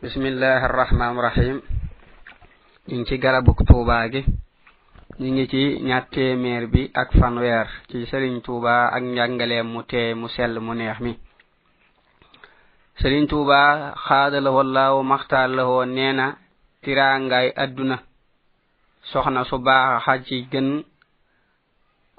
بسم 0.00 0.24
الله 0.32 0.60
الرحمن 0.64 1.12
الرحيم 1.12 1.56
ñing 2.88 3.04
ci 3.04 3.20
garabuk 3.20 3.60
tuuba 3.68 4.08
gi 4.08 4.24
ñu 5.20 5.28
ngi 5.32 5.44
ci 5.52 5.62
ñaat 5.84 6.06
téeméer 6.14 6.64
bi 6.72 6.90
ak 7.00 7.08
fanweer 7.20 7.66
ci 7.88 7.98
sëriñ 8.10 8.36
tuuba 8.40 8.74
ak 8.96 9.02
njàngaleem 9.14 9.68
mu 9.74 9.80
tee 9.90 10.10
mu 10.20 10.26
sell 10.34 10.54
mu 10.64 10.72
neex 10.78 10.98
mi 11.04 11.12
sëriñ 13.00 13.24
tuuba 13.32 13.60
xaadalahu 14.04 14.58
allahu 14.64 14.96
maxtaallahoo 15.12 15.84
nee 15.96 16.12
na 16.18 16.26
tiraangaay 16.82 17.48
adduna 17.64 17.96
soxna 19.12 19.42
su 19.50 19.56
baaxa 19.66 20.12
ci 20.26 20.36
gën 20.52 20.68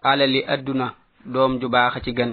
alali 0.10 0.42
adduna 0.54 0.88
doom 1.34 1.52
ju 1.60 1.68
baaxa 1.76 2.00
ci 2.06 2.12
gën 2.18 2.32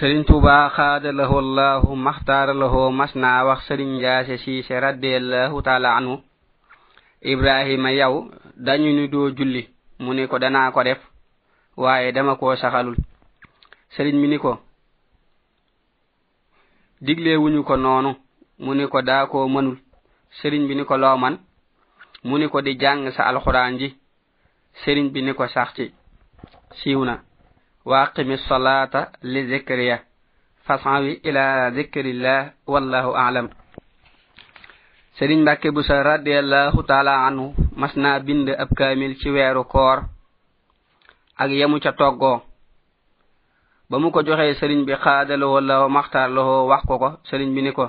sëriñ 0.00 0.24
tuba 0.24 0.70
xaadalahu 0.74 1.36
allahu 1.38 1.96
maxtaaralahu 1.96 2.92
mas 2.92 3.12
naa 3.14 3.44
wax 3.44 3.60
sëriñ 3.68 3.90
njaase 4.00 4.36
si 4.44 4.62
se 4.66 4.74
radiallahu 4.80 5.62
taala 5.62 5.96
anu 5.96 6.12
ibrahima 7.32 7.90
yow 8.00 8.14
dañu 8.66 8.90
ñu 8.96 9.04
doo 9.12 9.28
julli 9.36 9.68
mu 10.02 10.12
ni 10.14 10.24
ko 10.30 10.38
danaa 10.38 10.70
ko 10.74 10.82
def 10.82 11.00
waaye 11.76 12.12
dama 12.12 12.36
koo 12.40 12.56
saxalul 12.56 12.96
sëriñ 13.94 14.16
mi 14.20 14.28
ni 14.28 14.38
ko 14.38 14.52
diglewuñu 17.06 17.60
ko 17.64 17.76
noonu 17.76 18.10
mu 18.64 18.72
ni 18.74 18.86
ko 18.88 19.02
daa 19.02 19.26
koo 19.26 19.46
mënul 19.54 19.76
sëriñ 20.38 20.62
bi 20.68 20.74
ni 20.76 20.84
ko 20.88 20.96
loo 20.96 21.16
man 21.18 21.36
mu 22.24 22.38
ni 22.38 22.48
ko 22.48 22.60
di 22.62 22.74
jàng 22.80 23.10
sa 23.16 23.24
alxuraan 23.28 23.76
ji 23.80 23.88
sëriñ 24.82 25.06
bi 25.12 25.20
ni 25.22 25.32
ko 25.34 25.44
sax 25.54 25.68
ci 25.76 25.84
siiw 26.80 27.04
na 27.04 27.14
وأقم 27.84 28.30
الصلاة 28.32 29.08
لذكرية 29.22 30.04
فاصعوا 30.64 31.14
إلى 31.26 31.72
ذكر 31.74 32.00
الله 32.00 32.52
والله 32.66 33.16
أعلم 33.16 33.50
سرين 35.18 35.44
باكي 35.44 35.70
بوسر 35.70 36.06
رضي 36.06 36.38
الله 36.38 36.82
تعالى 36.82 37.10
عنه 37.10 37.54
مسنا 37.76 38.18
بند 38.18 38.48
أب 38.48 38.68
كامل 38.78 39.16
شوير 39.20 39.62
كور 39.62 40.04
أغي 41.40 41.60
يمو 41.60 41.78
چطوغو 41.78 42.40
بمو 43.90 44.10
كو 44.10 44.20
جوخي 44.22 44.54
سرين 44.54 44.84
بي 44.84 44.96
خادلو 44.96 45.58
الله 45.58 45.88
مختار 45.88 46.28
له 46.30 46.42
وحكوكو 46.60 47.10
سرين 47.24 47.54
بنيكو 47.54 47.88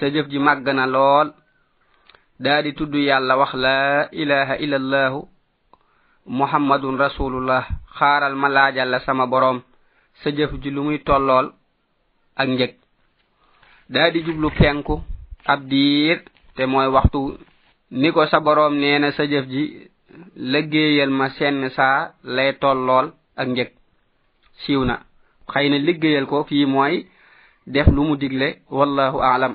سجف 0.00 0.26
جي 0.26 0.38
مغنا 0.38 0.86
لول 0.86 1.34
دادي 2.40 2.72
تدو 2.72 2.98
يالا 2.98 3.34
وخلا 3.34 4.12
إله 4.12 4.54
إلا 4.54 4.76
الله 4.76 5.28
muhammadun 6.26 6.98
rasulullah 7.00 7.64
xaaral 7.96 8.34
ma 8.36 8.48
laajal 8.48 8.88
la 8.88 9.00
sama 9.00 9.26
borom 9.26 9.62
sa 10.22 10.30
jëf 10.30 10.52
ji 10.60 10.70
lu 10.70 10.82
muy 10.82 10.98
tollool 11.00 11.52
ak 12.36 12.48
njëg 12.48 12.72
daa 13.88 14.10
di 14.10 14.20
jublu 14.24 14.50
penku 14.50 15.02
ab 15.46 15.64
diir 15.68 16.18
te 16.56 16.66
mooy 16.66 16.86
waxtu 16.86 17.38
ni 17.90 18.10
ko 18.12 18.26
sa 18.26 18.40
borom 18.40 18.74
neena 18.76 19.12
sa 19.12 19.24
jëf 19.26 19.46
ji 19.48 19.88
lëggéeyal 20.36 21.10
ma 21.10 21.28
senn 21.30 21.70
saa 21.70 22.12
lay 22.24 22.52
tollool 22.60 23.12
ak 23.36 23.48
njëg 23.48 23.70
siiw 24.64 24.84
na 24.84 24.96
xëy 25.52 25.68
na 25.68 25.76
liggéeyal 25.78 26.26
ko 26.26 26.44
fii 26.44 26.66
mooy 26.66 27.06
def 27.66 27.86
lu 27.88 28.02
mu 28.04 28.16
digle 28.16 28.60
wallahu 28.70 29.18
aalam 29.20 29.54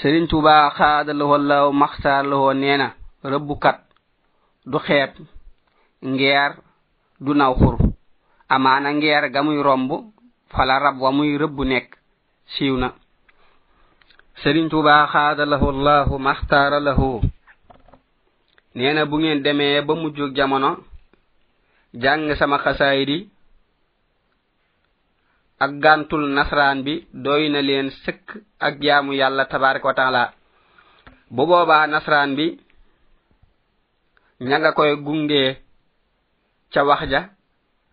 serigne 0.00 0.28
touba 0.28 0.70
khadalahu 0.70 1.32
allah 1.34 1.62
makhsar 1.72 2.22
lahu 2.30 2.52
neena 2.54 2.94
rëbbukat 3.24 3.80
du 4.64 4.78
xeeb 4.78 5.12
ngeer 6.02 6.52
du 7.20 7.34
naw 7.34 7.54
xur 7.54 7.76
amaana 8.48 8.90
ngeer 8.92 9.28
ga 9.32 9.42
muy 9.42 9.62
romb 9.62 9.90
fala 10.48 10.78
rab 10.78 10.96
wa 11.00 11.10
muy 11.12 11.36
rëbb 11.36 11.58
nekk 11.60 11.92
siiw 12.56 12.76
na 12.80 12.88
sëriñ 14.42 14.68
tuuba 14.70 15.06
xaada 15.12 15.44
lahu 15.46 15.66
llahu 15.72 16.14
maxtaara 16.18 16.80
lahu 16.80 17.20
nee 18.74 18.92
na 18.94 19.04
bu 19.04 19.16
ngeen 19.20 19.42
demee 19.42 19.80
ba 19.82 19.94
mujjug 19.94 20.34
jamono 20.36 20.70
jàng 21.92 22.34
sama 22.38 22.58
xasaayir 22.64 23.08
yi 23.08 23.28
ak 25.58 25.70
gàntul 25.82 26.24
nasraan 26.34 26.82
bi 26.84 27.06
doy 27.12 27.48
na 27.50 27.60
leen 27.60 27.90
sëkk 28.02 28.26
ak 28.58 28.74
jaamu 28.80 29.12
yàlla 29.12 29.44
tabaraka 29.44 29.86
wa 29.88 29.94
taala 29.94 30.32
bu 31.30 31.42
boobaa 31.46 31.86
nasraan 31.86 32.34
bi 32.36 32.69
ñanga 34.48 34.72
koy 34.78 34.90
gunge 35.04 35.42
ca 36.72 36.80
wax 36.88 37.00
ja 37.12 37.20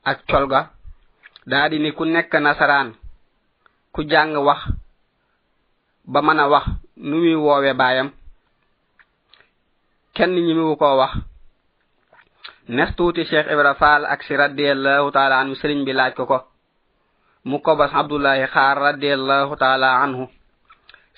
ak 0.10 0.18
colga 0.32 0.72
daadi 1.46 1.78
ni 1.80 1.92
ku 1.92 2.06
nekk 2.06 2.32
nasaraan 2.40 2.96
ku 3.94 4.02
jàng 4.12 4.32
wax 4.48 4.62
ba 6.12 6.20
mën 6.26 6.40
a 6.40 6.48
wax 6.54 6.66
nu 7.08 7.16
muy 7.20 7.36
woowee 7.36 7.74
bàyyam 7.80 8.10
kenn 10.16 10.32
ñi 10.36 10.54
miwu 10.58 10.76
koo 10.80 10.96
wax 11.02 11.12
nestuuti 12.76 13.22
cheikh 13.30 13.52
ibra 13.54 13.74
faal 13.82 14.02
ak 14.06 14.20
si 14.24 14.34
radiallahu 14.36 15.12
taala 15.12 15.36
anhu 15.42 15.54
sëriñ 15.60 15.80
bi 15.86 15.92
laaj 15.94 16.14
ko 16.16 16.24
ko 16.32 16.38
mu 17.48 17.58
ko 17.60 17.72
bas 17.80 17.92
abdullahi 17.94 18.48
xaar 18.54 18.78
radiallahu 18.88 19.54
taala 19.60 19.90
anhu 20.04 20.24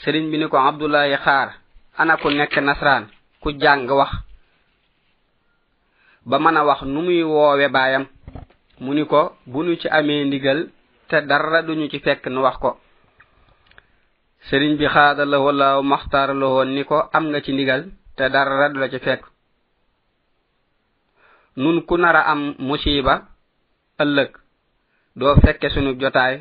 sëriñ 0.04 0.26
bi 0.32 0.38
ni 0.40 0.50
ko 0.50 0.58
abdullahi 0.58 1.14
xaar 1.26 1.50
ana 2.02 2.14
ku 2.22 2.30
nekk 2.34 2.56
nasaraan 2.66 3.06
ku 3.42 3.50
jàng 3.62 3.86
wax 4.00 4.14
ba 6.26 6.40
mana 6.40 6.66
wax 6.68 6.84
nu 6.84 7.02
muy 7.02 7.24
woowe 7.24 7.68
baayam 7.72 8.06
mu 8.80 8.92
ni 8.94 9.04
ko 9.06 9.36
bu 9.48 9.64
nu 9.64 9.76
ci 9.80 9.88
amee 9.88 10.26
ndigal 10.26 10.60
te 11.10 11.18
dara 11.28 11.62
duñu 11.62 11.88
ci 11.92 12.00
fekk 12.00 12.24
nu 12.34 12.42
wax 12.44 12.56
ko 12.64 12.72
sëriñ 14.50 14.74
bi 14.80 14.86
xaada 14.94 15.24
la 15.26 15.38
walaaw 15.46 15.80
maxtaar 15.92 16.30
la 16.40 16.48
woon 16.54 16.70
ni 16.76 16.84
ko 16.90 16.98
am 17.18 17.26
nga 17.30 17.40
ci 17.46 17.52
ndigal 17.54 17.82
te 18.16 18.24
dara 18.34 18.70
du 18.70 18.80
la 18.80 18.90
ci 18.90 19.00
fekk 19.00 19.22
nun 21.62 21.82
ku 21.88 21.98
nara 21.98 22.22
am 22.32 22.42
musiba 22.68 23.14
ëllëg 24.04 24.32
doo 25.20 25.36
fekke 25.44 25.68
sunu 25.74 25.92
jotaay 26.02 26.36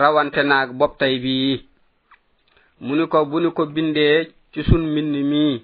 rawante 0.00 0.40
naag 0.44 0.68
bob 0.78 0.92
tey 0.98 1.14
bii 1.24 1.66
mu 2.84 2.92
ni 2.96 3.04
ko 3.12 3.18
bu 3.30 3.36
ni 3.40 3.50
ko 3.56 3.62
bindee 3.74 4.22
ci 4.52 4.60
sun 4.68 4.82
minni 4.94 5.22
mii 5.22 5.56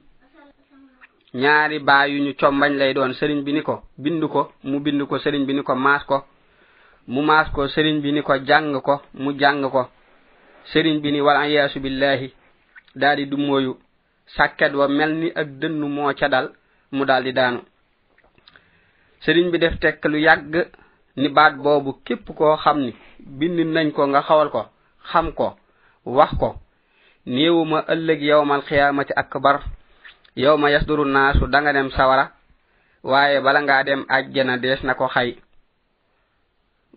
ñaari 1.34 1.78
baayu 1.78 2.18
ñu 2.24 2.30
combañ 2.40 2.72
lay 2.78 2.92
doon 2.94 3.12
sëriñ 3.14 3.42
bi 3.44 3.52
ni 3.52 3.62
ko 3.62 3.82
bind 4.02 4.20
ko 4.32 4.50
mu 4.64 4.80
bind 4.80 5.02
ko 5.08 5.16
sëriñ 5.18 5.44
bi 5.46 5.54
ni 5.54 5.62
ko 5.62 5.74
maas 5.76 6.02
ko 6.04 6.24
mu 7.06 7.22
maas 7.22 7.48
ko 7.54 7.68
sëriñ 7.68 8.00
bi 8.02 8.12
ni 8.12 8.22
ko 8.22 8.32
jàng 8.48 8.74
ko 8.86 8.94
mu 9.22 9.32
jàng 9.38 9.62
ko 9.70 9.86
sëriñ 10.72 10.98
bi 11.02 11.10
ni 11.12 11.20
wala 11.20 11.46
yeesu 11.48 11.78
billahi 11.80 12.34
daal 12.96 13.16
di 13.16 13.24
dummooyu 13.26 13.78
sàkket 14.36 14.72
wa 14.74 14.88
mel 14.88 15.10
ni 15.14 15.30
ak 15.32 15.48
dënnu 15.60 15.86
moo 15.88 16.12
ca 16.18 16.28
dal 16.28 16.50
mu 16.90 17.04
daal 17.04 17.22
di 17.24 17.32
daanu 17.32 17.60
sëriñ 19.24 19.50
bi 19.52 19.58
def 19.58 19.78
tekk 19.78 20.04
lu 20.06 20.18
yàgg 20.18 20.66
ni 21.16 21.28
baat 21.28 21.52
boobu 21.62 21.92
képp 22.06 22.26
koo 22.38 22.56
xam 22.56 22.78
ni 22.80 22.92
bind 23.38 23.56
nañ 23.74 23.92
ko 23.94 24.04
nga 24.08 24.22
xawal 24.22 24.50
ko 24.50 24.62
xam 25.12 25.30
ko 25.32 25.56
wax 26.06 26.30
ko 26.40 26.50
néewuma 27.26 27.78
ëllëg 27.92 28.20
yowmal 28.22 28.62
xiyaamati 28.66 29.12
ak 29.20 29.30
bar 29.42 29.56
yowma 30.36 30.70
yasduru 30.70 31.04
nnaasu 31.04 31.46
da 31.46 31.62
nga 31.62 31.72
dem 31.72 31.90
sawara 31.90 32.24
waaye 33.02 33.40
bala 33.44 33.60
ngaa 33.62 33.84
dem 33.88 34.00
àjjana 34.16 34.54
dees 34.62 34.80
na 34.86 34.92
ko 34.98 35.06
xay 35.14 35.30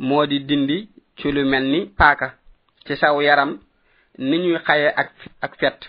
moo 0.07 0.25
di 0.29 0.38
dindi 0.47 0.77
ci 1.17 1.27
lu 1.31 1.41
mel 1.51 1.66
ni 1.72 1.79
paaka 1.97 2.27
ci 2.85 2.93
saw 2.97 3.19
yaram 3.27 3.51
ni 4.29 4.38
ñuy 4.43 4.59
xaye 4.66 4.88
ak 5.01 5.09
ak 5.45 5.53
fet 5.59 5.79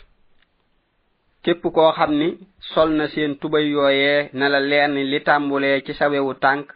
képp 1.44 1.62
koo 1.74 1.92
xam 1.92 2.12
ni 2.20 2.28
sol 2.72 2.90
na 2.98 3.06
seen 3.12 3.32
tubay 3.40 3.66
yooyee 3.74 4.30
na 4.38 4.46
la 4.52 4.60
leer 4.60 4.88
ni 4.88 5.02
li 5.04 5.18
tàmbulee 5.26 5.80
ci 5.86 5.92
sawewu 5.94 6.32
tànk 6.42 6.66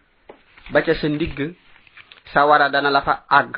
ba 0.72 0.80
ca 0.84 0.92
sa 0.94 1.08
ndigg 1.08 1.38
sawara 2.32 2.68
dana 2.72 2.90
la 2.90 3.02
fa 3.06 3.14
àgg 3.40 3.54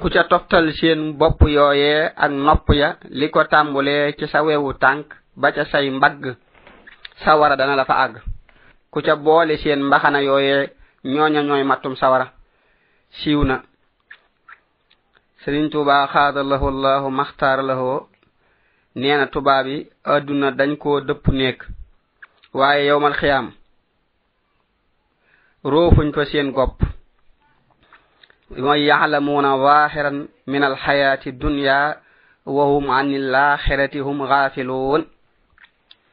ku 0.00 0.08
ca 0.08 0.24
toftal 0.24 0.72
seen 0.72 1.14
bopp 1.18 1.40
yooyee 1.46 2.12
ak 2.16 2.30
nopp 2.30 2.68
ya 2.72 2.96
li 3.10 3.28
ko 3.30 3.44
tàmbulee 3.44 4.14
ci 4.18 4.26
sa 4.28 4.42
wewu 4.42 4.72
tànk 4.78 5.06
ba 5.36 5.52
ca 5.52 5.64
say 5.66 5.90
mbagg 5.90 6.36
sawara 7.24 7.56
dana 7.56 7.76
la 7.76 7.84
fa 7.84 7.94
àgg 8.04 8.22
ku 8.90 9.00
ca 9.02 9.16
boole 9.16 9.56
seen 9.58 9.82
mbaxana 9.84 10.20
yooyee 10.22 10.70
ñooña 11.04 11.42
ñooy 11.42 11.62
mattum 11.64 11.96
sawara 11.96 12.32
siiw 13.10 13.44
na 13.44 13.62
sëriñ 15.44 15.68
tuba 15.70 16.06
xaada 16.12 16.42
lahu 16.42 16.70
llahu 16.70 17.10
maxtaar 17.10 17.62
lahu 17.64 18.06
nee 18.94 19.16
na 19.16 19.26
tubaa 19.26 19.62
bi 19.64 19.88
àdduna 20.04 20.50
dañ 20.50 20.76
koo 20.78 21.00
dëpp 21.00 21.24
néeg 21.28 21.58
waaye 22.54 22.86
yowmal 22.86 23.14
xiyaam 23.20 23.50
roofuñ 25.64 26.10
ko 26.12 26.24
seen 26.24 26.50
gopp 26.52 26.80
wa 28.58 28.76
ya'lamuna 28.76 29.56
zahiran 29.56 30.28
min 30.46 30.60
al-hayati 30.64 31.32
dunya 31.32 31.96
wa 32.44 32.62
hum 32.68 32.90
'an 32.92 33.08
al-akhirati 33.08 34.02
hum 34.04 34.20
ghafilun 34.28 35.08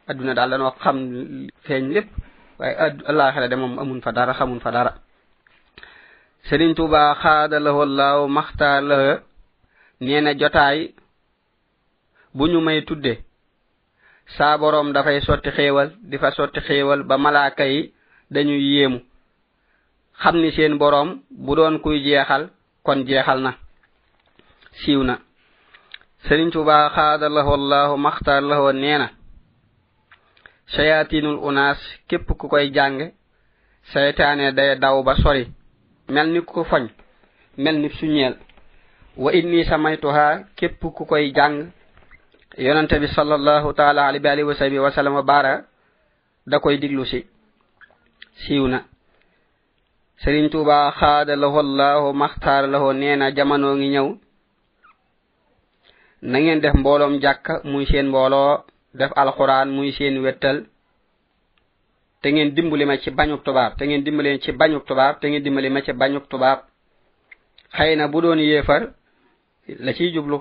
aduna 0.08 0.32
dal 0.34 0.48
dañu 0.56 0.72
xam 0.80 0.98
feñ 1.68 1.92
lepp 1.92 2.08
way 2.60 2.72
al-akhira 3.12 3.48
de 3.52 3.56
mom 3.60 3.76
amun 3.80 4.00
fa 4.02 4.12
dara 4.16 4.32
xamun 4.40 4.60
fa 4.64 4.72
dara 4.72 4.96
serigne 6.50 6.76
touba 6.80 7.12
khadalahu 7.20 7.82
allah 7.84 8.24
makhtala 8.32 9.20
neena 10.00 10.32
jotay 10.34 10.96
buñu 12.34 12.62
may 12.64 12.82
tudde 12.88 13.20
sa 14.40 14.56
borom 14.58 14.94
da 14.96 15.04
fay 15.04 15.20
soti 15.28 15.52
xewal 15.52 15.92
difa 16.08 16.32
soti 16.32 16.60
xewal 16.64 17.04
ba 17.04 17.18
malaaka 17.20 17.66
yi 17.68 17.92
dañuy 18.32 18.78
yemu 18.80 19.00
xam 20.24 20.36
ni 20.42 20.52
seen 20.52 20.78
borom 20.78 21.22
bu 21.32 21.56
doon 21.56 21.80
kuy 21.84 22.00
jeexal 22.04 22.50
kon 22.84 23.00
jeexal 23.08 23.40
na 23.42 23.52
siiw 24.82 25.04
na 25.04 25.16
sëriñ 26.26 26.50
tuba 26.54 26.92
xaada 26.96 27.30
lahu 27.30 27.52
allahu 27.60 27.94
maxtaar 27.98 28.42
lahu 28.50 28.72
nee 28.74 28.98
na 28.98 29.08
shayatinul 30.76 31.40
unas 31.48 31.80
képp 32.08 32.28
ku 32.40 32.48
koy 32.50 32.72
jàng 32.76 32.96
seytaane 33.92 34.52
day 34.58 34.70
daw 34.82 35.04
ba 35.08 35.14
sori 35.24 35.46
mel 36.14 36.28
ni 36.34 36.40
ku 36.42 36.64
foñ 36.70 36.84
mel 37.64 37.76
ni 37.82 37.90
suñeel 37.98 38.36
wa 39.24 39.30
inni 39.34 39.64
samaytuha 39.70 40.26
képp 40.58 40.80
ku 40.98 41.04
koy 41.12 41.32
jàng 41.38 41.56
yonante 42.66 42.96
bi 43.02 43.08
sallallahu 43.08 43.74
taala 43.74 44.02
alayhi 44.08 44.80
wa 44.86 44.92
sallam 44.96 45.18
baara 45.30 45.54
da 46.50 46.60
koy 46.60 46.76
diglu 46.82 47.06
si 47.06 47.20
siiw 48.42 48.68
na 48.68 48.80
sëriñ 50.24 50.50
tuuba 50.52 50.92
xaada 51.00 51.36
laho 51.42 51.62
llaahu 51.78 52.10
maxtaar 52.22 52.64
laho 52.74 52.88
nee 53.00 53.16
na 53.20 53.28
jamanoo 53.36 53.76
ngi 53.78 53.88
ñëw 53.96 54.08
na 56.30 56.36
ngeen 56.42 56.60
def 56.64 56.76
mbooloom 56.80 57.14
jàkk 57.24 57.46
muy 57.72 57.84
seen 57.90 58.08
mbooloo 58.12 58.52
def 59.00 59.12
alxuraan 59.22 59.70
muy 59.76 59.90
seen 59.98 60.16
wettal 60.26 60.58
te 62.22 62.28
ngeen 62.34 62.54
dimbali 62.56 62.86
ma 62.90 62.96
ci 63.04 63.10
bañuk 63.18 63.42
tubaab 63.46 63.72
te 63.78 63.84
ngeen 63.88 64.04
dimbali 64.06 64.40
ci 64.44 64.52
bañuk 64.62 64.84
tubaab 64.88 65.16
te 65.20 65.26
ngeen 65.28 65.44
dimbali 65.46 65.70
ma 65.74 65.82
ci 65.86 65.92
bañuk 66.02 66.26
tubaab 66.32 66.60
xëy 67.78 67.96
na 67.96 68.06
bu 68.12 68.22
doon 68.22 68.40
yéefar 68.50 68.82
la 69.86 69.92
ciy 69.94 70.08
jublu 70.14 70.38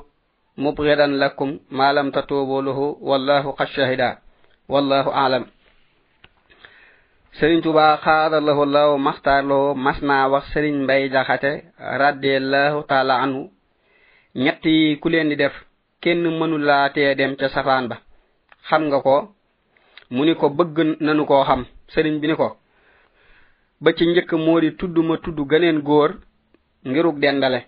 mubxiran 0.62 1.12
lakum 1.22 1.50
maalam 1.78 2.10
tatuubu 2.10 2.62
luhu 2.66 2.86
wallahu 3.08 3.54
qad 3.58 3.68
shahida 3.76 4.10
wallahu 4.72 5.10
aalam 5.22 5.44
sëriñ 7.36 7.60
Tuubaa 7.62 7.96
xaarallahu 8.04 8.64
law 8.64 8.96
maxtaarloo 8.98 9.74
mas 9.74 10.00
naa 10.02 10.28
wax 10.28 10.44
sëriñ 10.52 10.74
Mbay 10.82 11.10
Jaxate 11.12 11.64
radiallahu 11.80 12.82
taala 12.90 13.22
anhu 13.22 13.50
ñett 14.34 14.64
yi 14.64 14.96
ku 15.00 15.08
leen 15.08 15.28
di 15.28 15.36
def 15.36 15.52
kenn 16.00 16.22
mënulaa 16.38 16.88
tee 16.94 17.14
dem 17.14 17.36
ca 17.36 17.48
safaan 17.48 17.86
ba 17.88 17.96
xam 18.68 18.82
nga 18.86 18.98
ko 19.00 19.14
mu 20.10 20.24
ni 20.24 20.34
ko 20.34 20.48
bëgg 20.50 20.76
nanu 21.00 21.24
koo 21.26 21.44
xam 21.44 21.62
sëriñ 21.94 22.16
bi 22.20 22.26
ni 22.28 22.34
ko 22.36 22.56
ba 23.82 23.90
ci 23.96 24.06
njëkk 24.06 24.32
moo 24.32 24.60
di 24.60 24.70
tudd 24.76 24.96
ma 25.04 25.14
tudd 25.18 25.38
geneen 25.50 25.78
góor 25.82 26.10
ngiru 26.88 27.12
dendale 27.20 27.60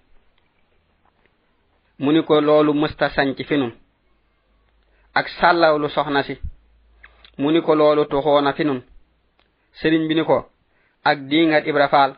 mu 1.99 2.13
ni 2.13 2.23
ko 2.25 2.41
loolu 2.41 2.73
mësta 2.75 3.07
sañ 3.17 3.35
ci 3.37 3.45
finun 3.45 3.73
ak 5.15 5.27
sàllawlu 5.39 5.89
soxna 5.91 6.23
si 6.23 6.35
mu 7.39 7.51
ni 7.53 7.61
ko 7.63 7.75
loolu 7.75 8.03
tuxoona 8.09 8.53
finun 8.55 8.81
sëriñ 9.79 10.09
bi 10.09 10.15
ni 10.15 10.25
ko 10.27 10.47
ak 11.05 11.19
dii 11.31 11.47
ngat 11.47 11.65
ibrafaal 11.67 12.13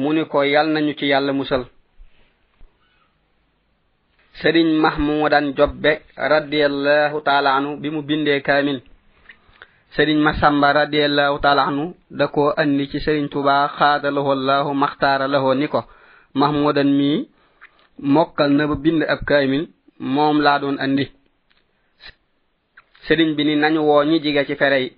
mu 0.00 0.10
ni 0.12 0.24
ko 0.26 0.42
yal 0.42 0.66
nañu 0.74 0.94
ci 0.98 1.06
yàlla 1.06 1.32
musal 1.32 1.62
sëriñ 4.40 4.68
mahmuu 4.82 5.28
daan 5.28 5.54
jobbe 5.56 6.02
radiallahu 6.16 7.20
taala 7.24 7.54
anu 7.54 7.76
bi 7.82 7.88
mu 7.90 8.02
bindee 8.02 8.40
kaamil 8.40 8.82
sëriñ 9.96 10.18
masamba 10.22 10.72
radiallahu 10.80 11.38
taala 11.40 11.62
anu 11.70 11.94
da 12.10 12.26
koo 12.28 12.50
andi 12.56 12.90
ci 12.90 12.98
sëriñ 13.00 13.28
tuba 13.30 13.68
xaadalahu 13.78 14.30
allahu 14.36 14.74
maxtaara 14.74 15.28
lahoo 15.28 15.54
ni 15.54 15.68
ko 15.68 15.84
mahmuudan 16.34 16.90
mii 16.98 17.28
mokkal 17.98 18.50
na 18.52 18.66
ba 18.66 18.74
bind 18.74 19.02
ab 19.02 19.20
kaamil 19.28 19.64
moom 19.98 20.40
laa 20.40 20.58
doon 20.58 20.76
andi 20.84 21.04
sëriñ 23.06 23.34
bi 23.36 23.44
ni 23.44 23.54
nañu 23.56 23.80
woo 23.88 24.02
ñi 24.04 24.18
jige 24.22 24.42
ci 24.48 24.56
fere 24.56 24.78
yi 24.84 24.90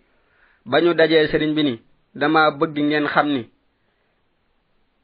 bañu 0.66 0.94
dajé 0.94 1.28
sëriñ 1.30 1.54
bi 1.54 1.62
ni 1.64 1.74
dama 2.20 2.40
bëgg 2.58 2.76
ngeen 2.88 3.06
xam 3.12 3.28
ni 3.34 3.42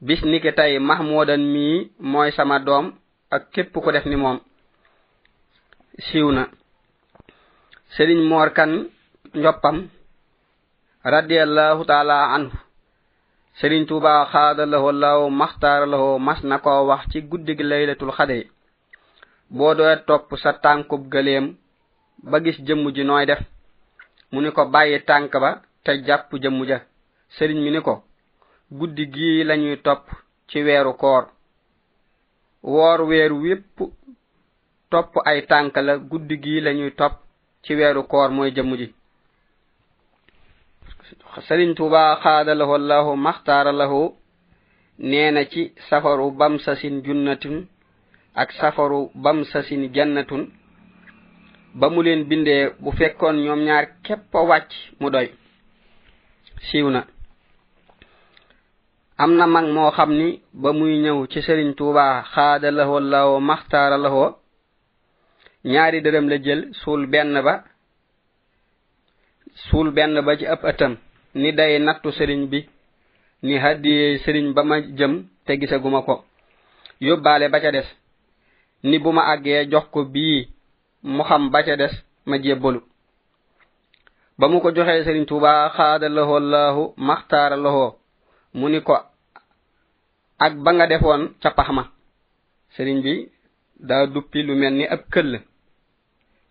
bis 0.06 0.20
ni 0.30 0.40
ke 0.42 0.50
tey 0.58 0.78
mahmoodan 0.80 1.42
mii 1.54 1.88
mooy 2.10 2.30
sama 2.32 2.58
doom 2.58 2.86
ak 3.30 3.42
képp 3.52 3.72
ko 3.80 3.92
def 3.92 4.06
ni 4.06 4.16
moom 4.16 4.38
siiw 6.06 6.28
na 6.32 6.42
sëriñ 7.94 8.20
moor 8.30 8.48
kan 8.56 8.72
njoppam 9.34 9.78
radiallahu 11.04 11.82
taala 11.90 12.16
anhu 12.34 12.56
sëriñ 13.58 13.84
tuuba 13.88 14.12
xaada 14.32 14.66
laho 14.66 14.88
law 14.92 15.20
maxtaara 15.30 15.86
laho 15.86 16.18
mas 16.18 16.40
na 16.42 16.58
koo 16.58 16.86
wax 16.88 17.02
ci 17.10 17.20
guddig 17.30 17.58
laylatul 17.60 18.10
xade 18.16 18.36
boo 19.56 19.74
doya 19.76 19.96
topp 20.08 20.26
sa 20.42 20.50
tànkub 20.62 21.02
gëleem 21.12 21.46
ba 22.30 22.36
gis 22.44 22.58
jëmm 22.66 22.82
ji 22.94 23.04
nooy 23.04 23.26
def 23.30 23.42
mu 24.32 24.40
ne 24.40 24.50
ko 24.56 24.62
bàyyi 24.72 24.98
tànk 25.08 25.32
ba 25.44 25.50
te 25.84 25.90
jàpp 26.06 26.30
jëmmu 26.42 26.64
ja 26.70 26.78
sëriñ 27.36 27.58
mi 27.64 27.70
ne 27.72 27.80
ko 27.86 27.94
guddi 28.78 29.04
gii 29.14 29.38
lañuy 29.48 29.76
topp 29.86 30.04
ci 30.48 30.58
weeru 30.66 30.92
koor 31.02 31.24
woor 32.72 32.98
weeru 33.10 33.36
wépp 33.44 33.64
topp 34.92 35.10
ay 35.30 35.40
tànk 35.50 35.72
la 35.86 35.92
guddi 36.10 36.34
gii 36.44 36.60
lañuy 36.66 36.92
topp 37.00 37.14
ci 37.64 37.70
weeru 37.78 38.02
koor 38.12 38.30
mooy 38.36 38.50
jëmm 38.56 38.70
ji 38.80 38.86
sëriñ 41.46 41.70
tuba 41.78 42.00
xaada 42.22 42.52
lahu 42.60 42.72
allahu 42.80 43.10
maxtaara 43.26 43.72
lahu 43.80 44.00
nee 45.10 45.30
na 45.34 45.42
ci 45.52 45.62
safaru 45.88 46.26
bam 46.38 46.54
sasin 46.64 46.96
junnatun 47.04 47.56
ak 48.40 48.48
safaru 48.60 49.00
bam 49.24 49.38
sasin 49.50 49.82
jannatun 49.94 50.42
ba 51.74 51.88
mu 51.88 52.02
leen 52.02 52.24
bindee 52.28 52.72
bu 52.80 52.90
fekkoon 52.92 53.36
ñoom 53.44 53.60
ñaar 53.66 53.84
képp 54.02 54.32
wàcc 54.34 54.72
mu 55.00 55.10
doy 55.10 55.26
siiw 56.70 56.88
na 56.90 57.06
am 59.16 59.32
na 59.36 59.46
mag 59.46 59.66
moo 59.74 59.90
xam 59.90 60.10
ni 60.18 60.42
ba 60.62 60.72
muy 60.72 60.98
ñëw 60.98 61.26
ci 61.30 61.38
sëriñ 61.42 61.74
tuuba 61.76 62.22
xaada 62.32 62.70
laho 62.70 63.00
lawo 63.00 63.36
maxtaara 63.40 63.96
laho 64.04 64.24
ñaari 65.72 65.98
dërëm 66.04 66.26
la 66.28 66.36
jël 66.44 66.62
suul 66.80 67.06
benn 67.06 67.40
ba 67.46 67.54
suul 69.70 69.90
benn 69.92 70.20
ba 70.26 70.36
ci 70.38 70.44
ëpp 70.46 70.64
ëtam 70.70 70.94
ni 71.40 71.52
day 71.58 71.74
nattu 71.78 72.08
sëriñ 72.12 72.40
bi 72.50 72.60
ni 73.42 73.54
haddiye 73.62 74.18
sëriñ 74.24 74.46
ba 74.54 74.62
ma 74.62 74.76
jëm 74.98 75.12
te 75.44 75.52
gisaguma 75.60 76.00
ko 76.02 76.24
yóbbaale 77.00 77.48
ba 77.48 77.60
ca 77.62 77.72
des 77.72 77.88
ni 78.82 78.98
bu 78.98 79.10
ma 79.12 79.22
àggee 79.32 79.68
jox 79.70 79.84
ko 79.90 80.04
bii 80.04 80.51
mu 81.02 81.24
xam 81.28 81.50
ba 81.50 81.62
ca 81.62 81.76
des 81.76 81.90
ma 82.26 82.38
jébbalu 82.38 82.80
ba 84.38 84.46
mu 84.48 84.60
ko 84.60 84.70
joxee 84.72 85.04
sëriñ 85.04 85.24
tuuba 85.28 85.68
xaada 85.76 86.08
laho 86.16 86.36
llahu 86.52 86.82
maxtaara 87.06 87.56
laho 87.64 87.84
mu 88.58 88.66
ni 88.68 88.80
ko 88.82 88.94
ak 90.44 90.52
ba 90.64 90.70
nga 90.74 90.86
defoon 90.90 91.22
ca 91.42 91.50
pax 91.56 91.68
ma 91.76 91.84
sëriñ 92.76 92.98
bi 93.04 93.12
daa 93.88 94.06
duppi 94.06 94.42
lu 94.42 94.54
mel 94.54 94.74
ni 94.74 94.84
ab 94.94 95.00
këll 95.12 95.32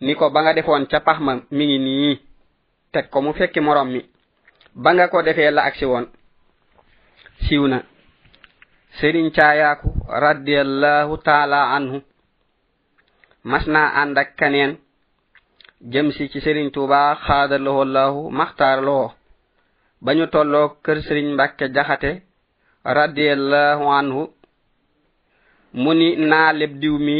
ni 0.04 0.14
ko 0.18 0.30
ba 0.30 0.40
nga 0.42 0.54
defoon 0.54 0.86
ca 0.90 1.00
pax 1.06 1.18
ma 1.20 1.32
mi 1.56 1.64
ngi 1.66 1.78
nii 1.78 2.20
teg 2.92 3.10
ko 3.10 3.18
mu 3.22 3.32
fekki 3.32 3.60
morom 3.60 3.88
mi 3.90 4.00
ba 4.82 4.90
nga 4.94 5.08
ko 5.08 5.22
defee 5.22 5.50
la 5.50 5.62
agsi 5.64 5.84
woon 5.86 6.06
siiw 7.44 7.66
na 7.66 7.78
sëriñ 9.00 9.26
caayaaku 9.36 9.88
radiallahu 10.22 11.16
taala 11.24 11.72
anhu 11.76 12.02
masna 13.48 13.80
ànd 14.00 14.14
ak 14.22 14.28
kaneen 14.40 14.72
jëm 15.92 16.06
si 16.16 16.24
ci 16.30 16.38
sëriñ 16.40 16.68
tuuba 16.74 17.00
xaadalahu 17.24 17.80
allahu 17.86 18.20
maxtaar 18.38 18.78
loo 18.88 19.06
ba 20.04 20.10
ñu 20.18 20.24
tolloo 20.34 20.66
kër 20.84 20.98
sëriñ 21.06 21.26
mbàkke 21.34 21.64
jaxate 21.74 22.10
radiallahu 22.96 23.84
anhu 24.00 24.22
mu 25.82 25.90
ni 26.00 26.08
naa 26.30 26.50
leb 26.60 26.72
diw 26.82 26.96
mi 27.06 27.16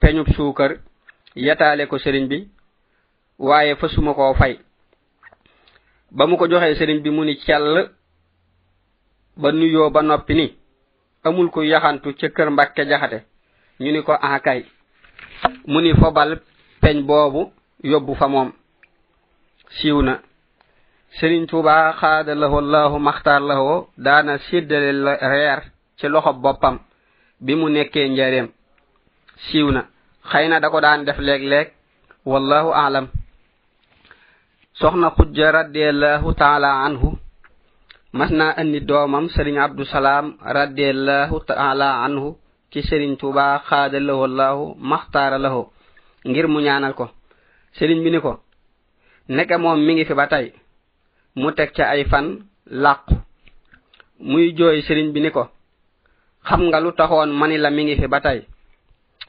peñub 0.00 0.28
suukar 0.36 0.70
yataale 1.46 1.82
ko 1.90 1.96
sëriñ 2.04 2.24
bi 2.30 2.38
waaye 3.48 3.72
fa 3.80 3.86
suma 3.94 4.12
koo 4.18 4.34
fay 4.40 4.54
ba 6.16 6.22
mu 6.28 6.34
ko 6.38 6.44
joxee 6.50 6.78
sëriñ 6.78 6.98
bi 7.04 7.10
mu 7.16 7.22
ni 7.24 7.34
cell 7.44 7.90
ba 9.42 9.48
nuyoo 9.52 9.90
ba 9.94 10.00
noppi 10.02 10.34
ni 10.34 10.46
amul 11.26 11.48
ku 11.54 11.60
yaxantu 11.72 12.08
ca 12.18 12.26
kër 12.36 12.48
mbàkke 12.50 12.82
jaxate 12.90 13.18
ñu 13.82 13.90
ni 13.92 14.00
ko 14.06 14.12
ah 14.28 14.38
kay 14.46 14.62
mu 15.66 15.78
ni 15.82 15.92
fobal 15.96 16.30
peñ 16.82 16.96
boobu 17.06 17.50
yóbbu 17.90 18.12
fa 18.18 18.26
moom 18.32 18.50
siiw 19.80 19.98
na 20.06 20.14
sëriñ 21.18 21.42
tuuba 21.48 21.92
xaada 22.00 22.34
lahu 22.34 22.56
allahu 22.62 22.96
maxtaar 22.98 23.42
lahu 23.42 23.86
daana 24.04 24.38
séddale 24.46 24.90
reer 25.32 25.60
ci 25.98 26.06
loxo 26.08 26.32
boppam 26.42 26.76
bi 27.44 27.52
mu 27.56 27.68
nekkee 27.70 28.08
njareem 28.08 28.48
siiw 29.46 29.68
na 29.74 29.80
xëy 30.30 30.46
na 30.48 30.60
da 30.60 30.70
ko 30.70 30.78
daan 30.80 31.04
def 31.04 31.18
léeg-léeg 31.18 31.68
wallahu 32.30 32.70
aalam 32.82 33.06
soxna 34.80 35.08
xujja 35.16 35.50
radiallahu 35.52 36.28
taala 36.38 36.70
anhu 36.86 37.08
mas 38.12 38.30
naa 38.30 38.52
andi 38.60 38.80
doomam 38.88 39.26
sëriñ 39.34 39.56
abdusalaam 39.66 40.26
radiallahu 40.58 41.36
taala 41.50 41.88
anhu 42.06 42.36
ci 42.72 42.80
serigne 42.82 43.16
touba 43.16 43.62
khada 43.68 44.00
lahu 44.00 44.24
allah 44.24 44.56
makhtara 44.90 45.36
lahu 45.38 45.68
ngir 46.28 46.48
mu 46.48 46.58
ñaanal 46.64 46.94
ko 46.96 47.04
serigne 47.78 48.02
bi 48.04 48.10
ni 48.10 48.20
ko 48.20 48.40
neke 49.28 49.56
mom 49.60 49.78
mi 49.86 49.92
ngi 49.94 50.04
fi 50.08 50.14
ba 50.14 50.26
tay 50.28 50.46
mu 51.36 51.52
tek 51.52 51.72
ci 51.76 51.82
ay 51.82 52.04
fan 52.10 52.26
laq 52.84 53.04
muy 54.30 54.54
joy 54.56 54.80
serigne 54.82 55.12
bi 55.12 55.20
ni 55.20 55.30
ko 55.30 55.42
xam 56.48 56.62
nga 56.68 56.80
lu 56.80 56.92
taxoon 56.98 57.30
mani 57.38 57.56
la 57.58 57.70
mi 57.70 57.84
ngi 57.84 57.96
fi 58.00 58.06
ba 58.08 58.20
tay 58.20 58.40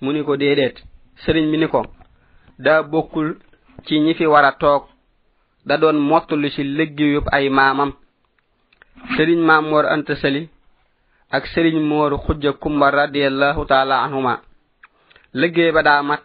mu 0.02 0.12
ni 0.14 0.24
ko 0.24 0.36
dedet 0.38 0.76
serigne 1.24 1.52
bi 1.52 1.58
ni 1.58 1.68
ko 1.68 1.82
da 2.64 2.82
bokul 2.84 3.30
ci 3.86 4.00
ñi 4.00 4.14
fi 4.18 4.26
wara 4.26 4.52
tok 4.56 4.84
da 5.66 5.78
doon 5.78 5.98
mottu 6.10 6.36
lu 6.36 6.50
ci 6.56 6.64
leggeyup 6.64 7.26
ay 7.36 7.50
mamam 7.50 7.92
serigne 9.16 9.46
mamour 9.48 9.86
antasali 9.86 10.50
ak 11.34 11.48
serigne 11.50 11.82
mooru 11.82 12.18
xujja 12.22 12.54
kumba 12.62 12.92
radiyallahu 12.94 13.66
taala 13.66 14.04
anhuma 14.06 14.42
liggéey 15.34 15.72
ba 15.74 15.82
daa 15.82 16.04
mat 16.06 16.22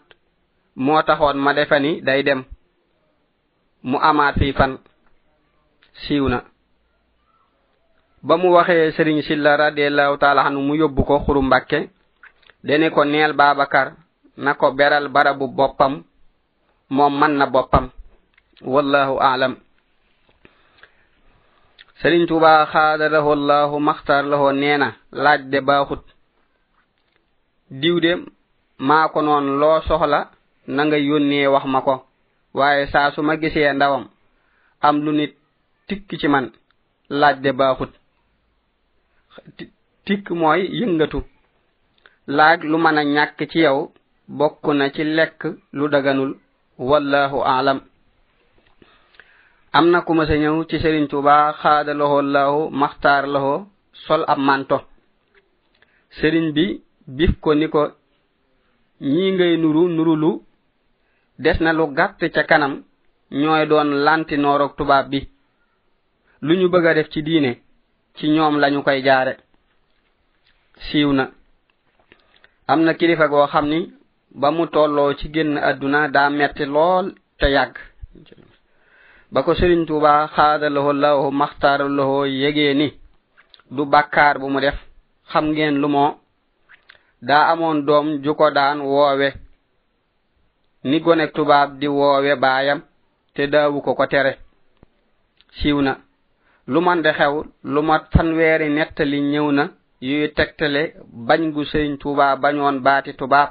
moo 0.76 1.00
taxoon 1.02 1.38
ma 1.40 1.54
defe 1.56 1.78
ni 1.80 2.02
day 2.04 2.20
dem 2.22 2.44
mu 3.82 3.96
amaat 3.98 4.34
fii 4.38 4.52
fan 4.52 4.76
siiw 6.04 6.28
na 6.28 6.44
ba 8.22 8.36
mu 8.36 8.52
waxee 8.52 8.92
sëriñ 8.96 9.22
silla 9.24 9.56
radiyallahu 9.56 10.18
taala 10.20 10.44
anhu 10.44 10.60
mu 10.60 10.74
yóbbu 10.76 11.02
ko 11.08 11.22
xuru 11.24 11.40
mbàkke 11.42 11.88
dene 12.66 12.90
ko 12.92 13.02
neel 13.04 13.32
baabakar 13.32 13.94
na 14.36 14.54
ko 14.60 14.72
beral 14.76 15.08
barabu 15.08 15.48
boppam 15.48 16.02
moom 16.90 17.14
man 17.18 17.32
na 17.38 17.46
boppam 17.46 17.88
wallahu 18.60 19.16
aalam 19.24 19.56
sëriñ 22.00 22.22
tuba 22.30 22.52
xaadalahu 22.72 23.30
llahu 23.48 23.76
maxtaar 23.88 24.24
laho 24.30 24.48
neena 24.62 24.88
laaj 25.24 25.40
de 25.52 25.58
baaxut 25.68 26.04
diw 27.80 27.96
de 28.04 28.12
maa 28.88 29.04
ko 29.12 29.18
noon 29.26 29.46
loo 29.60 29.78
soxla 29.88 30.20
na 30.74 30.80
nga 30.86 30.98
yónnee 31.08 31.52
wax 31.54 31.64
ma 31.72 31.80
ko 31.86 31.94
waaye 32.58 32.82
saa 32.92 33.12
su 33.14 33.20
ma 33.26 33.32
gisee 33.40 33.72
ndawam 33.76 34.04
am 34.86 34.96
lu 35.04 35.10
nit 35.18 35.32
tikki 35.86 36.14
ci 36.20 36.26
man 36.34 36.46
laaj 37.20 37.36
de 37.44 37.50
baaxut 37.60 37.92
tikk 40.06 40.24
mooy 40.40 40.60
yëngatu 40.80 41.18
laaj 42.36 42.58
lu 42.70 42.76
mën 42.82 42.98
a 43.00 43.02
ñàkk 43.14 43.38
ci 43.50 43.58
yow 43.66 43.78
bokk 44.38 44.62
na 44.78 44.84
ci 44.94 45.02
lekk 45.16 45.40
lu 45.76 45.84
daganul 45.92 46.32
wallahu 46.88 47.38
aalam 47.52 47.78
am 49.76 49.86
na 49.92 49.98
ku 50.06 50.12
mësa 50.16 50.36
ñëw 50.42 50.56
ci 50.68 50.74
sëriñ 50.82 51.04
tuuba 51.10 51.36
xaada 51.60 51.92
loxo 52.00 52.20
laxu 52.34 52.62
maxtaar 52.80 53.24
laxo 53.34 53.54
sol 54.06 54.22
ab 54.32 54.38
manto 54.46 54.78
sëriñ 56.18 56.46
bi 56.56 56.64
bif 57.16 57.32
ko 57.44 57.50
ni 57.60 57.66
ko 57.74 57.82
ñii 59.12 59.30
ngay 59.34 59.54
nuru 59.62 59.82
nurulu 59.96 60.30
des 61.44 61.58
na 61.64 61.70
lu 61.78 61.84
gàtt 61.98 62.20
ca 62.34 62.42
kanam 62.50 62.74
ñooy 63.40 63.64
doon 63.70 63.88
lanti 64.06 64.34
noorog 64.38 64.72
tubaab 64.78 65.06
bi 65.12 65.20
lu 66.46 66.52
ñu 66.60 66.66
bëgg 66.72 66.86
a 66.90 66.94
def 66.96 67.08
ci 67.12 67.20
diine 67.26 67.52
ci 68.16 68.24
ñoom 68.34 68.54
la 68.58 68.68
ñu 68.72 68.80
koy 68.86 69.00
jaare 69.06 69.32
siiw 70.86 71.10
na 71.18 71.24
am 72.72 72.80
na 72.86 72.92
kilifa 72.98 73.26
goo 73.32 73.46
xam 73.52 73.66
ni 73.72 73.78
ba 74.40 74.48
mu 74.56 74.64
tolloo 74.74 75.10
ci 75.18 75.26
génn 75.34 75.52
adduna 75.68 76.00
daa 76.14 76.28
metti 76.38 76.64
lool 76.74 77.06
te 77.38 77.46
yàgg 77.56 77.74
ba 79.30 79.42
ko 79.42 79.54
serigne 79.54 79.84
touba 79.86 80.28
khadalahu 80.32 80.90
allah 80.90 81.20
makhtaralahu 81.30 82.24
yegeni 82.26 82.94
du 83.70 83.84
bakar 83.84 84.38
bu 84.40 84.48
mu 84.48 84.60
def 84.60 84.74
xam 85.30 85.44
ngeen 85.52 85.74
lu 85.80 85.88
mo 85.88 86.18
da 87.20 87.52
amon 87.52 87.84
dom 87.86 88.22
ju 88.24 88.32
ko 88.34 88.50
daan 88.50 88.80
wowe 88.80 89.28
ni 90.84 91.00
gone 91.00 91.26
tubab 91.34 91.78
di 91.80 91.86
wowe 91.88 92.34
bayam 92.40 92.80
te 93.34 93.46
dawu 93.46 93.80
ko 93.82 93.94
ko 93.94 94.06
tere 94.06 94.38
siwna 95.60 95.98
lu 96.66 96.80
man 96.80 97.02
de 97.02 97.12
xew 97.12 97.44
lu 97.64 97.82
mat 97.82 98.02
fan 98.12 98.32
wéré 98.36 98.68
netali 98.70 99.20
ñewna 99.20 99.64
yu 100.00 100.28
tektale 100.34 100.94
bañ 101.28 101.52
gu 101.52 101.64
serigne 101.64 101.98
touba 101.98 102.36
bañon 102.36 102.80
baati 102.84 103.12
tubab 103.18 103.50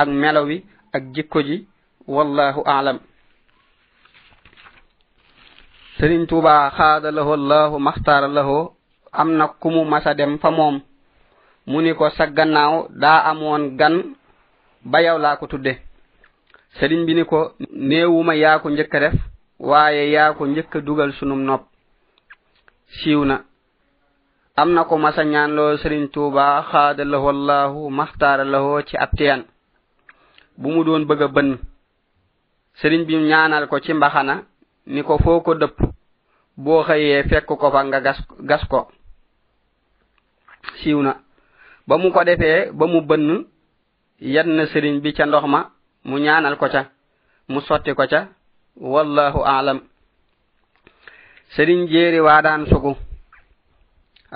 ak 0.00 0.08
melawi 0.08 0.56
ak 0.94 1.02
jikko 1.14 1.40
ji 1.42 1.56
wallahu 2.06 2.62
a'lam 2.66 2.98
sëriñ 5.98 6.26
tuuba 6.30 6.70
xaada 6.78 7.10
lahu 7.10 7.32
allahu 7.34 7.78
maxtaara 7.82 8.28
lahu 8.30 8.70
am 9.12 9.34
na 9.36 9.48
ku 9.58 9.66
mu 9.70 9.82
masa 9.84 10.14
dem 10.14 10.38
fa 10.38 10.50
moom 10.50 10.78
mu 11.66 11.80
ni 11.82 11.90
ko 11.92 12.06
sa 12.14 12.26
gannaaw 12.30 12.86
daa 13.00 13.26
amoon 13.30 13.74
gan 13.76 14.14
ba 14.84 15.00
yow 15.02 15.18
laa 15.18 15.34
ko 15.42 15.46
tudde 15.50 15.74
sëriñ 16.78 17.02
bi 17.04 17.14
ni 17.18 17.24
ko 17.26 17.52
néewuma 17.74 18.34
yaa 18.36 18.58
ko 18.62 18.70
njëkk 18.70 18.94
a 18.94 19.00
def 19.00 19.14
waaye 19.58 20.10
yaa 20.10 20.34
ko 20.38 20.46
njëkk 20.46 20.74
a 20.76 20.80
dugal 20.80 21.10
sunum 21.18 21.40
nopp 21.42 21.66
siiw 23.02 23.24
na 23.24 23.42
am 24.56 24.70
na 24.74 24.84
ko 24.84 24.96
masa 24.98 25.24
ñaanloo 25.24 25.76
sëriñ 25.82 26.10
tuuba 26.14 26.62
xaada 26.70 27.02
lahu 27.04 27.26
allahu 27.28 27.90
maxtaara 27.90 28.44
lahu 28.44 28.82
ci 28.86 28.96
ab 28.96 29.10
teyan 29.18 29.42
bu 30.56 30.70
mu 30.70 30.84
doon 30.84 31.06
bëgg 31.10 31.22
a 31.22 31.28
bënn 31.28 31.58
sëriñ 32.80 33.02
bi 33.06 33.16
ñaanal 33.16 33.66
ko 33.66 33.80
ci 33.80 33.92
mbaxana 33.94 34.42
ni 34.86 35.02
ko 35.02 35.18
foo 35.18 35.40
ko 35.42 35.54
dëpp 35.54 35.87
boo 36.64 36.82
xëyee 36.88 37.22
fekk 37.30 37.46
ko 37.60 37.70
fa 37.72 37.80
nga 37.86 37.98
gas 38.06 38.18
gas 38.50 38.62
ko 38.70 38.80
siiw 40.82 40.98
na 41.06 41.12
ba 41.88 41.94
mu 42.02 42.08
ko 42.14 42.20
defee 42.28 42.60
ba 42.78 42.84
mu 42.92 42.98
bënn 43.08 43.46
yan 44.34 44.48
na 44.56 44.62
sëriñ 44.72 44.96
bi 45.02 45.14
ca 45.16 45.24
ndox 45.26 45.44
ma 45.52 45.60
mu 46.08 46.14
ñaanal 46.24 46.56
ko 46.58 46.66
ca 46.74 46.82
mu 47.48 47.60
sotti 47.66 47.92
ko 47.98 48.04
ca 48.12 48.20
wallahu 48.92 49.40
aalam 49.52 49.78
sëriñ 51.54 51.80
jéeri 51.90 52.20
waa 52.26 52.42
daan 52.42 52.64
sugu 52.70 52.92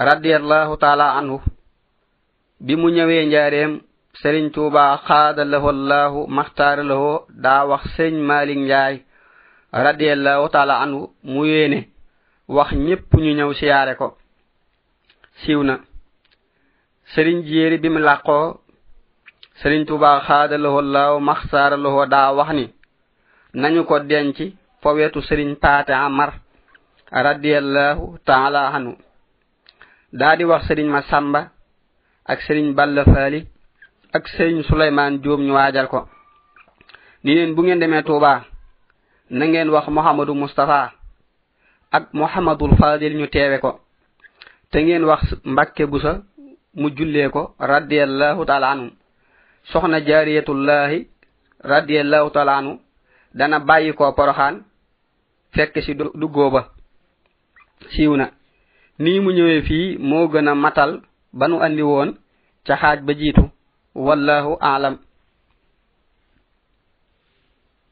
radiallahu 0.08 0.74
taala 0.82 1.06
anhu 1.18 1.38
bi 2.64 2.74
mu 2.80 2.88
ñëwee 2.96 3.26
njaareem 3.26 3.72
sëriñ 4.20 4.46
tuubaa 4.54 5.00
xaada 5.06 5.42
lahu 5.52 5.66
allahu 5.74 6.18
maxtaar 6.36 6.78
lahu 6.90 7.08
daa 7.44 7.66
wax 7.70 7.82
sëriñ 7.96 8.16
maalik 8.28 8.58
njaay 8.62 8.94
radiallahu 9.86 10.44
taala 10.54 10.74
anhu 10.84 11.00
mu 11.32 11.42
yéene 11.52 11.74
ne 11.76 11.91
wax 12.50 12.68
ñepp 12.86 13.12
ñu 13.24 13.30
ñew 13.38 13.52
siyaare 13.54 13.94
ko 14.00 14.06
siwna 15.44 15.74
serin 17.14 17.42
jeri 17.48 17.76
bim 17.82 17.96
laqo 18.06 18.40
serin 19.62 19.84
tuba 19.86 20.20
khadalahu 20.26 20.78
allah 20.78 21.20
makhsar 21.20 21.72
lahu 21.78 22.06
da 22.08 22.32
wax 22.32 22.50
ni 22.52 22.64
nañu 23.54 23.84
ko 23.84 23.98
denc 24.00 24.36
fo 24.82 24.90
wetu 24.94 25.22
serin 25.22 25.54
tata 25.60 26.02
amar 26.04 26.32
radiyallahu 27.12 28.18
ta'ala 28.26 28.72
hanu 28.74 28.96
dadi 30.12 30.42
wax 30.44 30.66
serin 30.66 30.88
ma 30.90 31.00
samba 31.02 31.50
ak 32.26 32.40
serin 32.42 32.72
balla 32.74 33.04
fali 33.04 33.46
ak 34.12 34.26
serin 34.36 34.62
sulayman 34.64 35.22
joom 35.22 35.42
ñu 35.46 35.54
wajal 35.54 35.86
ko 35.88 36.08
ni 37.24 37.34
len 37.36 37.54
bu 37.54 37.62
ngeen 37.62 37.78
deme 37.78 38.02
tuba 38.02 38.42
na 39.30 39.46
ngeen 39.46 39.70
wax 39.70 39.86
muhammadu 39.88 40.34
mustafa 40.34 40.92
ak 41.92 42.08
muhammadul 42.16 42.72
fadil 42.80 43.14
ñu 43.20 43.26
teewe 43.28 43.58
ko 43.60 43.70
te 44.70 44.78
ngeen 44.82 45.04
wax 45.04 45.22
mbàkke 45.44 45.84
gu 45.90 45.98
sa 46.00 46.12
mu 46.80 46.88
jullee 46.96 47.28
ko 47.30 47.42
radiallahu 47.60 48.44
taala 48.48 48.66
anu 48.70 48.90
soxna 49.70 49.98
jaariyatullahi 50.08 51.08
radiallahu 51.72 52.30
taala 52.34 52.52
anu 52.56 52.80
dana 53.34 53.58
bàyyi 53.60 53.92
ko 53.98 54.12
poroxaan 54.16 54.54
fekk 55.54 55.74
si 55.84 55.92
duggoo 56.20 56.50
ba 56.54 56.60
siiw 57.92 58.12
na 58.16 58.26
nii 59.02 59.20
mu 59.24 59.30
ñëwee 59.36 59.62
fii 59.68 59.98
moo 60.08 60.28
gën 60.32 60.48
a 60.48 60.54
matal 60.54 60.90
ba 61.38 61.44
nu 61.48 61.56
andi 61.64 61.82
woon 61.90 62.10
ca 62.66 62.74
xaaj 62.80 62.98
ba 63.06 63.12
jiitu 63.18 63.44
wallahu 64.06 64.56
aalam 64.60 64.94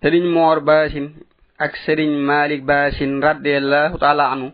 te 0.01 0.07
liñ 0.13 0.25
moor 0.35 0.59
baasin 0.67 1.07
ak 1.61 1.77
serigne 1.85 2.17
malik 2.25 2.65
basin 2.65 3.21
radi 3.21 3.53
allah 3.61 3.93
taala 4.01 4.33
anu 4.33 4.49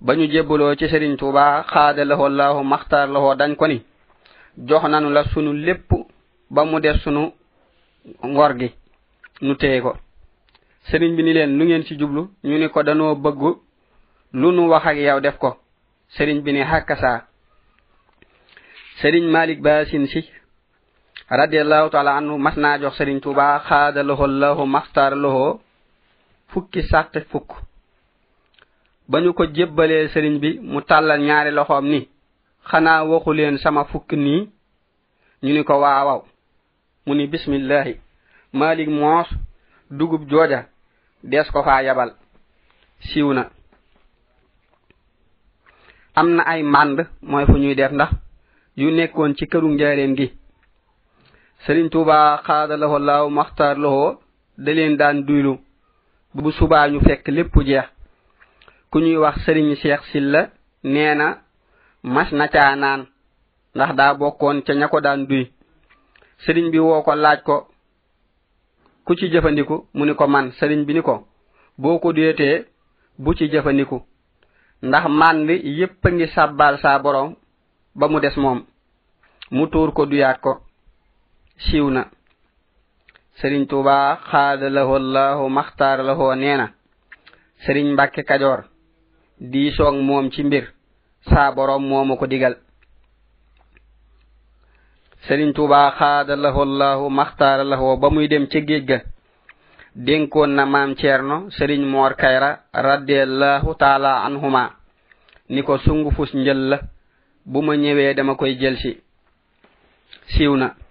ba 0.00 0.12
ñu 0.14 0.26
jébbaloo 0.28 0.76
ci 0.76 0.86
serigne 0.88 1.16
touba 1.16 1.64
xaada 1.64 2.04
laho 2.04 2.28
llahu 2.28 2.60
maxtaar 2.64 3.08
laho 3.08 3.34
dañ 3.34 3.56
ko 3.56 3.66
ni 3.66 3.80
jox 4.68 4.84
nanu 4.84 5.08
la 5.10 5.24
sunu 5.32 5.52
lépp 5.64 5.88
ba 6.50 6.64
mu 6.66 6.78
des 6.82 6.98
sunu 7.02 7.32
ngor 8.22 8.52
gi 8.58 8.68
nu 9.40 9.56
téye 9.56 9.80
ko 9.80 9.96
serigne 10.90 11.16
bi 11.16 11.22
ni 11.22 11.32
leen 11.32 11.56
lu 11.58 11.64
ngeen 11.64 11.84
ci 11.84 11.96
jublu 11.98 12.28
ñu 12.44 12.58
ni 12.58 12.68
ko 12.68 12.82
danoo 12.82 13.14
bëgg 13.16 13.42
lu 14.34 14.52
nu 14.52 14.68
wax 14.68 14.84
ak 14.86 14.96
yow 14.98 15.20
def 15.20 15.38
ko 15.38 15.56
serigne 16.18 16.42
bi 16.44 16.52
ni 16.52 16.60
hakkasaa 16.60 17.24
serigne 19.00 19.30
malik 19.30 19.62
basin 19.62 20.04
si 20.12 20.20
radi 21.30 21.58
allahu 21.64 21.88
taala 21.90 22.14
anu 22.18 22.36
mas 22.36 22.56
naa 22.56 22.78
jox 22.78 22.92
serigne 22.98 23.20
touba 23.20 23.58
xaada 23.68 24.02
laho 24.02 24.26
llahu 24.26 24.66
maxtaar 24.66 25.14
lahoo 25.16 25.63
fukki 26.54 26.82
sàq 26.90 27.12
fukk 27.30 27.48
ba 29.10 29.18
ñu 29.20 29.32
ko 29.36 29.44
jébbalee 29.52 30.08
sëriñ 30.08 30.34
bi 30.42 30.50
mu 30.70 30.80
tàllal 30.88 31.20
ñaari 31.26 31.50
loxoom 31.50 31.86
ni 31.92 32.00
xanaa 32.70 33.04
waxu 33.10 33.32
leen 33.34 33.58
sama 33.58 33.84
fukk 33.90 34.10
nii 34.12 34.42
ñu 35.44 35.52
ni 35.54 35.64
ko 35.64 35.74
waawaw 35.82 36.20
mu 37.06 37.12
ni 37.14 37.26
bismillahi 37.26 37.94
malik 38.52 38.88
moos 38.88 39.28
dugub 39.90 40.22
jooja 40.30 40.60
des 41.22 41.46
ko 41.52 41.62
faa 41.64 41.82
yabal 41.82 42.10
siiw 43.08 43.32
na 43.32 43.50
am 46.14 46.28
na 46.36 46.42
ay 46.52 46.62
mànd 46.62 46.98
mooy 47.22 47.44
fu 47.46 47.56
ñuy 47.62 47.74
def 47.74 47.92
ndax 47.92 48.12
yu 48.76 48.90
nekkoon 48.90 49.34
ci 49.36 49.44
këru 49.50 49.68
njaareen 49.70 50.14
gi 50.18 50.28
sëriñ 51.64 51.88
tuubaa 51.92 52.36
xaada 52.46 52.74
laho 52.76 52.98
laaw 52.98 53.28
maxtaar 53.36 53.76
laho 53.78 54.02
da 54.56 54.70
leen 54.72 54.96
daan 54.96 55.26
duylu 55.26 55.58
bu 56.34 56.50
subaa 56.52 56.88
ñu 56.88 57.00
fekk 57.00 57.28
lépp 57.28 57.54
jeex 57.66 57.86
ku 58.90 58.98
ñuy 58.98 59.16
wax 59.16 59.36
sëriñ 59.44 59.74
cheikh 59.76 60.02
silla 60.10 60.40
nee 60.82 61.14
na 61.14 61.26
mas 62.02 62.30
na 62.32 62.48
caa 62.48 62.76
naan 62.76 63.02
ndax 63.74 63.94
daa 63.96 64.14
bokkoon 64.14 64.60
ca 64.66 64.72
ña 64.74 64.88
ko 64.88 65.00
daan 65.00 65.26
duy 65.28 65.46
sëriñ 66.44 66.70
bi 66.72 66.78
woo 66.78 67.02
ko 67.02 67.14
laaj 67.14 67.40
ko 67.42 67.56
ku 69.04 69.14
ci 69.18 69.28
jëfandiku 69.32 69.74
mu 69.94 70.04
ni 70.04 70.14
ko 70.14 70.26
man 70.26 70.50
sëriñ 70.58 70.82
bi 70.84 70.94
ni 70.94 71.02
ko 71.02 71.24
boo 71.78 71.98
ko 71.98 72.12
duyetee 72.12 72.66
bu 73.18 73.34
ci 73.34 73.48
jëfandiku 73.52 73.96
ndax 74.82 75.04
man 75.08 75.46
li 75.46 75.54
yépp 75.78 76.02
ngi 76.10 76.26
sàbbaal 76.34 76.78
saa 76.78 76.98
borom 76.98 77.34
ba 77.94 78.08
mu 78.08 78.20
des 78.20 78.36
moom 78.36 78.60
mu 79.50 79.66
tuur 79.70 79.92
ko 79.94 80.06
duyaat 80.06 80.38
ko 80.40 80.52
siiw 81.58 81.90
na 81.90 82.10
serigne 83.40 83.66
touba 83.66 84.20
khadalahu 84.30 84.94
allah 84.96 85.40
makhtar 85.50 86.04
lahu 86.04 86.30
neena 86.38 86.70
serigne 87.66 87.92
mbacke 87.98 88.22
kadior 88.22 88.64
di 89.40 89.72
song 89.74 90.02
mom 90.06 90.30
ci 90.30 90.44
mbir 90.46 90.70
sa 91.26 91.50
borom 91.50 91.82
momako 91.82 92.26
digal 92.30 92.54
serigne 95.26 95.50
touba 95.52 95.90
khadalahu 95.98 96.62
allah 96.62 96.94
makhtar 97.10 97.64
lahu 97.66 97.96
bamuy 97.98 98.28
dem 98.30 98.46
ci 98.46 98.62
geejga 98.62 99.02
denkon 99.98 100.54
na 100.54 100.64
mam 100.66 100.94
cierno 100.94 101.50
serigne 101.50 101.90
mor 101.90 102.14
kayra 102.14 102.70
radiyallahu 102.72 103.74
taala 103.74 104.22
anhuma 104.22 104.70
niko 105.50 105.78
sungu 105.82 106.14
fus 106.14 106.32
njel 106.34 106.60
la 106.70 106.78
buma 107.44 107.74
ñewé 107.76 108.14
dama 108.14 108.36
koy 108.36 108.54
jël 108.58 108.78
ci 108.78 109.02
siwna 110.38 110.70
si 110.78 110.82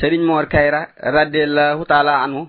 serigne 0.00 0.26
mor 0.26 0.48
kayra 0.50 0.88
radiyallahu 0.98 1.84
ta'ala 1.86 2.20
anhu 2.26 2.48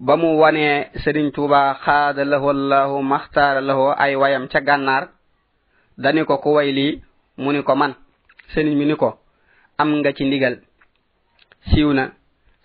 ba 0.00 0.16
mu 0.16 0.38
wane 0.40 0.88
serigne 1.04 1.30
touba 1.32 1.74
khada 1.76 2.24
lahu 2.24 2.48
allahu 2.52 3.02
makhtar 3.04 3.60
lahu 3.60 3.92
ay 4.00 4.16
wayam 4.16 4.48
ca 4.48 4.60
gannar 4.64 5.12
dani 5.98 6.24
ko 6.24 6.40
ko 6.40 6.56
way 6.56 6.72
li 6.72 6.88
muni 7.36 7.60
ko 7.62 7.76
man 7.76 7.92
serigne 8.54 8.76
mi 8.78 8.86
ni 8.88 8.96
ko 8.96 9.20
am 9.76 10.00
nga 10.00 10.12
ci 10.16 10.24
ndigal 10.24 10.56
siwna 11.68 12.16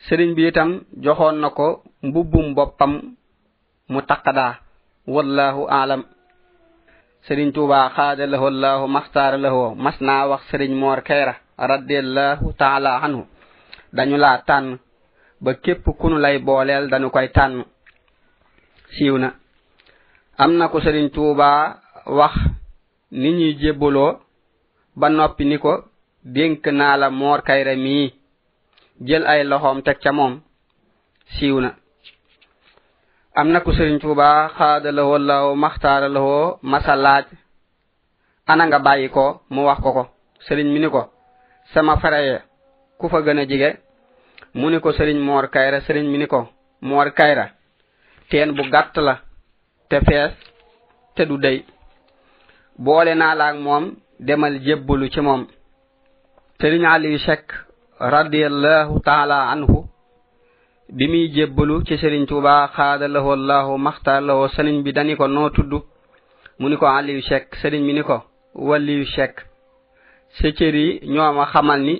serigne 0.07 0.33
bi 0.35 0.47
itam 0.47 0.81
joxon 0.95 1.43
nako 1.43 1.83
mbubum 2.03 2.55
bopam 2.55 3.15
mu 3.91 3.99
taqada 4.07 4.63
wallahu 5.07 5.67
a'lam 5.67 6.07
serigne 7.27 7.51
touba 7.51 7.91
khada 7.91 8.23
lahu 8.31 8.47
allahu 8.47 8.87
makhtar 8.87 9.35
lahu 9.37 9.75
masna 9.75 10.23
wax 10.31 10.47
serigne 10.47 10.79
mor 10.79 11.03
kayra 11.03 11.35
radiyallahu 11.61 12.53
ta'ala 12.57 12.97
anhu 13.05 13.29
dañu 13.93 14.17
la 14.17 14.41
tan 14.45 14.77
ba 15.41 15.53
képp 15.53 15.85
ku 15.85 16.09
nu 16.09 16.17
lay 16.17 16.39
booleel 16.39 16.89
danu 16.89 17.09
koy 17.09 17.29
tànn 17.33 17.63
siiw 18.97 19.17
na 19.17 19.29
am 20.37 20.57
na 20.57 20.67
ko 20.69 20.79
sëriñ 20.81 21.09
tuuba 21.13 21.49
wax 22.05 22.33
ni 23.11 23.29
ñuy 23.37 23.53
jébbuloo 23.61 24.11
ba 24.99 25.07
noppi 25.09 25.43
ni 25.45 25.57
ko 25.59 25.73
dénk 26.35 26.65
naa 26.79 26.97
la 26.97 27.07
moor 27.09 27.39
kayre 27.47 27.75
mii 27.75 28.13
jël 29.07 29.25
ay 29.31 29.43
loxoom 29.43 29.79
teg 29.85 29.97
ca 30.03 30.11
moom 30.17 30.33
siiw 31.35 31.57
na 31.61 31.69
am 33.39 33.47
na 33.51 33.59
ko 33.61 33.69
sëriñ 33.77 34.00
tuuba 34.03 34.27
xaada 34.57 34.89
lawo 34.97 35.15
law 35.29 35.45
maxtaara 35.63 36.07
lawo 36.15 36.57
masa 36.71 36.95
laaj 36.95 37.25
ana 38.51 38.63
nga 38.67 38.79
bàyyi 38.85 39.07
ko 39.15 39.25
mu 39.53 39.61
wax 39.67 39.79
ko 39.83 39.89
ko 39.97 40.03
sëriñ 40.45 40.67
mi 40.74 40.79
ni 40.81 40.89
ko 40.95 41.01
sama 41.74 41.98
faraye 41.98 42.40
ku 43.00 43.10
fa 43.10 43.20
gëna 43.25 43.46
jige 43.46 43.70
mu 44.60 44.68
ni 44.70 44.79
ko 44.84 44.92
sëriñ 44.98 45.20
moor 45.27 45.48
kayra 45.53 45.79
sëriñ 45.88 46.05
mi 46.12 46.18
ni 46.20 46.27
ko 46.27 46.40
moor 46.81 47.07
kayra 47.14 47.46
teen 48.29 48.50
bu 48.57 48.64
gàtt 48.74 48.98
la 48.98 49.14
te 49.90 49.98
fees 50.07 50.34
te 51.16 51.24
du 51.29 51.38
dey 51.38 51.57
boole 52.86 53.14
naa 53.16 53.36
laag 53.42 53.55
moom 53.66 53.84
demal 54.20 54.53
jébbalu 54.66 55.10
ci 55.14 55.22
moom 55.22 55.48
sëriñ 56.60 56.84
aliyu 56.86 57.18
chek 57.25 57.44
radiallahu 58.16 59.00
taala 59.07 59.38
anhu 59.53 59.77
bi 60.96 61.07
muy 61.07 61.31
jébbalu 61.36 61.84
ci 61.88 61.96
sëriñ 62.01 62.25
tuuba 62.27 62.68
xaada 62.75 63.07
lahu 63.07 63.29
allahu 63.38 63.77
maxta 63.77 64.20
lahu 64.22 64.50
sëriñ 64.55 64.84
bi 64.84 64.92
dani 64.98 65.16
ko 65.16 65.25
noo 65.27 65.50
tudd 65.55 65.72
mu 66.60 66.66
ni 66.70 66.75
ko 66.77 66.86
aliyu 66.88 67.22
chek 67.29 67.46
sëriñ 67.62 67.81
mi 67.86 67.94
ni 67.94 68.03
ko 68.03 68.16
walliyu 68.68 69.05
chek 69.16 69.36
secëri 70.39 70.85
ñooma 71.13 71.46
xamal 71.51 71.79
ni 71.83 71.96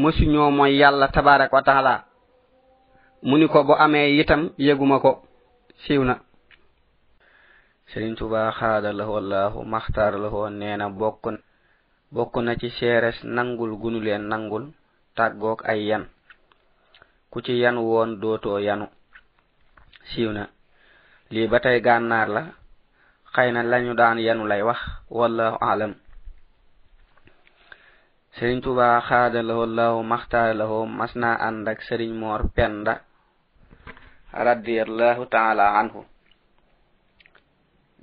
mosu 0.00 0.24
ñoo 0.32 0.50
mooy 0.50 0.76
yàlla 0.80 1.06
tabaaraka 1.14 1.56
wa 1.56 1.62
taala 1.62 1.94
mu 3.22 3.36
ni 3.38 3.46
ko 3.48 3.58
bu 3.64 3.74
amee 3.84 4.18
itam 4.20 4.50
yëguma 4.66 4.96
ko 5.00 5.10
siiw 5.82 6.02
na 6.04 6.14
sëriñ 7.90 8.12
tuba 8.18 8.50
xaada 8.58 8.90
lahu 8.92 9.12
allahu 9.22 9.58
maxtaar 9.64 10.14
lahu 10.18 10.50
nee 10.50 10.76
na 10.76 10.86
bokk 10.90 11.22
bokk 12.14 12.34
na 12.42 12.58
ci 12.58 12.68
seeres 12.70 13.22
nangul 13.24 13.78
gunu 13.78 14.00
leen 14.00 14.24
nangul 14.26 14.64
tàggook 15.16 15.62
ay 15.64 15.80
yan 15.90 16.04
ku 17.30 17.40
ci 17.40 17.52
yan 17.62 17.78
woon 17.78 18.18
dootoo 18.20 18.58
yanu 18.58 18.86
siiw 20.10 20.32
na 20.32 20.50
lii 21.30 21.46
ba 21.46 21.60
tey 21.60 21.78
gànnaar 21.80 22.28
la 22.28 22.42
xëy 23.34 23.52
na 23.52 23.62
lañu 23.62 23.94
daan 23.94 24.18
yanu 24.18 24.46
lay 24.50 24.62
wax 24.66 24.80
wallahu 25.10 25.58
aalam 25.60 25.94
sëriñ 28.36 28.58
tuba 28.64 29.00
xaada 29.08 29.40
lahu 29.48 29.64
llahu 29.76 29.98
maxtaara 30.12 30.54
lahu 30.60 30.78
mas 30.98 31.12
naa 31.20 31.36
ànd 31.48 31.68
ak 31.72 31.80
sëriñ 31.88 32.12
moor 32.20 32.40
penda 32.56 32.92
radiallahu 34.32 35.22
taala 35.34 35.64
anhu 35.80 36.00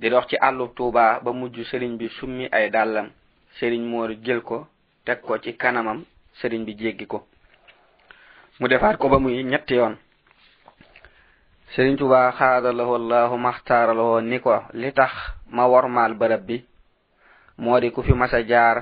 di 0.00 0.06
dox 0.12 0.24
ci 0.30 0.36
àllu 0.48 0.64
tuuba 0.76 1.04
ba 1.24 1.30
mujj 1.38 1.56
sëriñ 1.70 1.92
bi 2.00 2.06
summi 2.18 2.44
ay 2.56 2.66
dàllam 2.70 3.08
sëriñ 3.58 3.82
moor 3.92 4.10
jël 4.24 4.40
ko 4.48 4.56
teg 5.04 5.18
ko 5.26 5.32
ci 5.42 5.50
kanamam 5.62 5.98
sëriñ 6.40 6.60
bi 6.66 6.72
jéggi 6.80 7.06
ko 7.12 7.18
mu 8.60 8.68
defaat 8.68 8.96
ko 8.98 9.06
ba 9.10 9.18
muy 9.18 9.42
ñetti 9.42 9.74
yoon 9.80 9.94
sëriñ 11.74 11.94
tuba 11.98 12.30
xaada 12.38 12.70
lahu 12.72 12.92
llahu 13.10 13.36
maxtaara 13.46 13.92
lahu 13.98 14.20
ni 14.30 14.38
ko 14.40 14.54
li 14.80 14.90
tax 14.98 15.12
ma 15.56 15.62
wormaal 15.72 16.12
bërëb 16.20 16.42
bi 16.48 16.56
moo 17.62 17.80
di 17.80 17.90
ku 17.90 18.00
fi 18.02 18.12
mas 18.20 18.32
a 18.32 18.40
jaar 18.50 18.76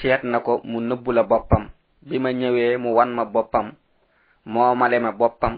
seet 0.00 0.24
na 0.24 0.40
ko 0.40 0.60
mu 0.64 0.80
nëbbu 0.80 1.10
la 1.16 1.22
boppam 1.30 1.64
bi 2.08 2.16
ma 2.22 2.30
ñëwee 2.40 2.76
mu 2.82 2.90
wan 2.96 3.10
ma 3.16 3.24
boppam 3.34 3.66
moomale 4.52 4.96
ma 5.04 5.12
boppam 5.20 5.54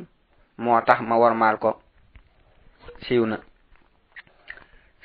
moo 0.62 0.78
tax 0.88 0.98
ma 1.08 1.14
warmaal 1.22 1.56
ko 1.62 1.70
siiw 3.06 3.24
na 3.30 3.36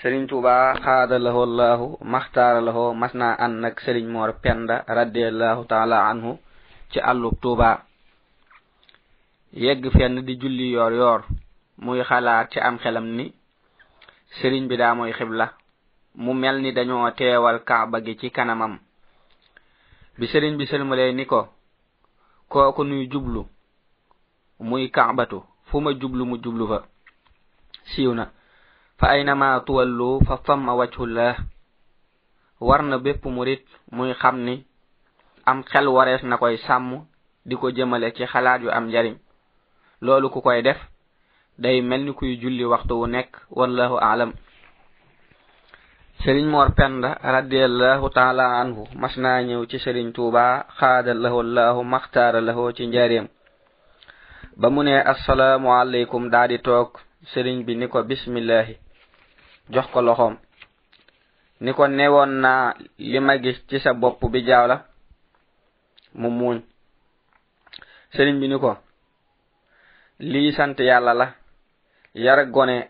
sëriñ 0.02 0.24
tuuba 0.30 0.54
xaada 0.84 1.16
lahu 1.26 1.42
llahu 1.58 1.86
maxtaara 2.14 2.60
lahu 2.68 2.86
mas 3.02 3.14
naa 3.20 3.36
ànd 3.44 3.56
nag 3.64 3.76
sëriñ 3.86 4.06
moor 4.14 4.32
penda 4.44 4.76
radi 4.98 5.22
allahu 5.32 5.62
taala 5.72 5.98
anhu 6.12 6.32
ci 6.92 6.98
àllub 7.12 7.36
tuuba 7.42 7.70
yegg 9.64 9.84
fenn 9.96 10.16
di 10.28 10.34
julli 10.42 10.68
yoor 10.76 10.94
yoor 11.00 11.22
muy 11.84 12.00
xalaat 12.10 12.48
ci 12.52 12.60
am 12.68 12.78
xelam 12.84 13.08
ni 13.18 13.26
sëriñ 14.38 14.64
bi 14.70 14.76
daa 14.82 14.94
mooy 14.98 15.14
xibla 15.18 15.46
mu 16.24 16.32
mel 16.42 16.56
ni 16.62 16.70
dañoo 16.78 17.10
teewal 17.18 17.58
kaaba 17.70 17.98
gi 18.06 18.18
ci 18.20 18.30
kanamam 18.38 18.76
bi 20.20 20.28
sëriñ 20.32 20.54
bi 20.60 20.66
sëlmalee 20.70 21.12
ni 21.18 21.24
ko 21.32 21.40
kooku 22.52 22.82
nuy 22.84 23.04
jublu 23.12 23.42
muy 24.68 24.84
kaabatu 24.96 25.40
fu 25.68 25.76
ma 25.84 25.92
jublu 26.02 26.24
mu 26.30 26.36
jublu 26.44 26.66
fa 26.72 26.80
siiw 27.92 28.12
na 28.20 28.26
fa 29.00 29.08
aynama 29.14 29.64
tuwallu 29.66 30.20
fa 30.28 30.36
famma 30.46 30.74
wajhullah 30.80 31.36
war 32.68 32.82
na 32.84 32.98
bépp 33.00 33.24
murit 33.26 33.64
muy 33.96 34.12
xam 34.22 34.36
ni 34.44 34.56
am 35.46 35.64
xel 35.70 35.88
warees 35.96 36.22
na 36.24 36.38
koy 36.38 36.56
sàmm 36.68 36.90
di 37.48 37.56
ko 37.56 37.72
jëmale 37.72 38.12
ci 38.16 38.24
xalaat 38.34 38.60
yu 38.64 38.70
am 38.70 38.86
njariñ 38.88 39.16
loolu 40.02 40.30
ku 40.30 40.42
koy 40.42 40.62
def 40.62 40.80
day 41.58 41.82
mel 41.82 42.02
ni 42.06 42.12
kuy 42.14 42.36
julli 42.42 42.66
waxtu 42.66 42.94
wu 43.00 43.08
nekk 43.08 43.30
wallahu 43.52 43.96
aalam 43.98 44.34
سرين 46.24 46.48
مور 46.52 46.68
بند 46.76 47.06
رضي 47.24 47.66
الله 47.72 48.02
تعالى 48.12 48.44
عنه 48.44 48.78
مسنا 48.96 49.40
نيو 49.48 49.64
تي 49.72 49.78
سرين 49.80 50.12
توبا 50.14 50.64
خاد 50.68 51.08
له 51.16 51.32
الله 51.42 51.76
مختار 51.84 52.40
له 52.44 52.58
تي 52.76 52.86
نجاريم 52.92 53.28
بموني 54.60 55.00
السلام 55.12 55.64
عليكم 55.68 56.22
دادي 56.30 56.58
توك 56.60 57.00
سرين 57.34 57.64
بي 57.64 57.76
نيكو 57.80 58.04
بسم 58.04 58.36
الله 58.38 58.76
جوخ 59.72 59.88
كو 59.96 60.02
لخوم 60.04 60.36
نيكو 61.64 61.86
نيوون 61.88 62.30
نا 62.44 62.74
لما 63.00 63.36
گيس 63.40 63.64
تي 63.70 63.80
سا 63.80 63.92
بوب 63.96 64.20
بي 64.32 64.42
جاولا 64.44 64.82
مومون 66.20 66.64
سرين 68.18 68.40
بي 68.44 68.48
نيكو 68.52 68.76
لي 70.20 70.52
سانت 70.52 70.80
يالا 70.84 71.14
لا 71.16 71.32
يار 72.16 72.44
گوني 72.52 72.88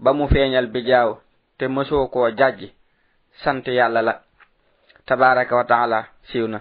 بامو 0.00 0.26
فينال 0.32 0.66
بي 0.72 0.80
جاو 0.80 1.23
te 1.58 1.64
mësoo 1.74 2.02
koo 2.14 2.28
jajji 2.38 2.68
sant 3.42 3.64
yàlla 3.78 4.00
la 4.08 4.14
tabaaraka 5.06 5.54
wa 5.60 5.64
taala 5.72 5.98
siiw 6.28 6.46
na 6.54 6.58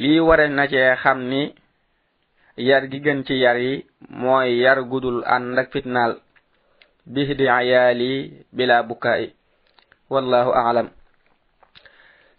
lii 0.00 0.20
ware 0.28 0.46
na 0.56 0.62
cee 0.72 0.90
xam 1.02 1.18
ni 1.30 1.42
yar 2.68 2.82
gi 2.90 2.98
gën 3.04 3.18
ci 3.26 3.34
yar 3.44 3.58
yi 3.66 3.74
mooy 4.20 4.48
yar 4.64 4.78
gudul 4.90 5.18
ànd 5.34 5.56
ak 5.60 5.66
fitnaal 5.74 6.12
bihdi 7.14 7.46
ayaali 7.58 8.10
bila 8.56 8.76
bukkaayi 8.88 9.28
wallahu 10.12 10.50
aalam 10.62 10.88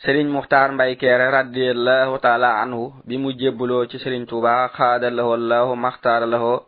sëriñ 0.04 0.28
muxtaar 0.36 0.70
mbay 0.76 0.92
keere 1.02 1.26
radiallahu 1.38 2.14
taala 2.26 2.50
anhu 2.64 2.84
bi 3.08 3.16
mu 3.24 3.30
jébbuloo 3.40 3.84
ci 3.90 3.96
sëriñ 4.04 4.24
tuuba 4.30 4.54
xaada 4.76 5.08
lahu 5.18 5.32
allahu 5.38 5.72
maxtaara 5.86 6.26
lahoo 6.34 6.60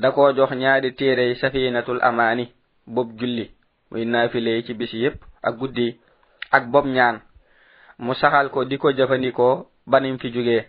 da 0.00 0.06
koo 0.14 0.28
jox 0.38 0.50
ñaari 0.62 0.88
téere 0.98 1.22
yi 1.30 1.34
safinatul 1.42 2.00
amaani 2.08 2.44
bob 2.94 3.08
julli 3.18 3.44
muy 3.92 4.06
naafile 4.08 4.62
ci 4.64 4.72
bis 4.74 4.92
yépp 4.96 5.20
ak 5.44 5.56
guddi 5.60 6.00
ak 6.50 6.64
bob 6.72 6.86
ñaan 6.88 7.20
mu 8.00 8.14
saxal 8.16 8.48
ko 8.48 8.64
di 8.64 8.78
ko 8.80 8.90
jëfandikoo 8.96 9.68
ba 9.86 10.00
nim 10.00 10.16
fi 10.18 10.32
jugee 10.32 10.64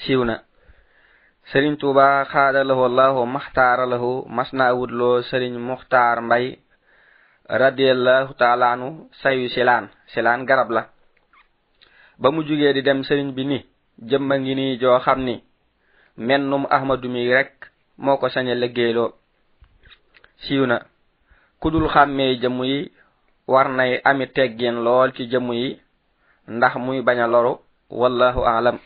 siiw 0.00 0.24
na 0.24 0.40
sëriñ 1.52 1.76
tuuba 1.76 2.24
xaada 2.24 2.64
lahu 2.64 2.84
allahu 2.88 3.26
maxtaara 3.28 3.84
lahu 3.86 4.24
mas 4.26 4.52
naa 4.56 4.72
wutloo 4.72 5.20
sëriñ 5.22 5.58
muxtaar 5.60 6.22
mbay 6.24 6.56
radiallahu 7.48 8.32
taala 8.40 8.72
anu 8.72 9.08
sayu 9.22 9.48
silaan 9.52 9.88
silaan 10.08 10.46
garab 10.48 10.70
la 10.72 10.82
ba 12.18 12.30
mu 12.32 12.40
jugee 12.42 12.72
di 12.72 12.80
dem 12.82 13.04
sëriñ 13.04 13.30
bi 13.36 13.44
ni 13.44 13.58
jëmma 14.08 14.34
ngi 14.40 14.54
nii 14.54 14.78
joo 14.80 14.98
xam 15.04 15.20
ni 15.28 15.44
mennum 16.16 16.64
ahmadu 16.70 17.08
mi 17.08 17.28
rek 17.28 17.52
moo 17.98 18.16
ko 18.16 18.28
sañe 18.28 18.54
liggéeyloo 18.54 19.12
siiw 20.44 20.66
na 20.66 20.86
kudul 21.62 21.86
xàmmee 21.94 22.34
jëm 22.42 22.56
yi 22.70 22.78
war 23.50 23.68
nay 23.78 23.92
ami 24.10 24.26
teggin 24.34 24.76
lool 24.84 25.10
ci 25.16 25.22
jëm 25.32 25.46
yi 25.58 25.78
ndax 26.56 26.72
muy 26.84 26.98
bañ 27.06 27.18
a 27.24 27.28
loru 27.34 27.52
wallahu 28.00 28.40
alam 28.56 28.78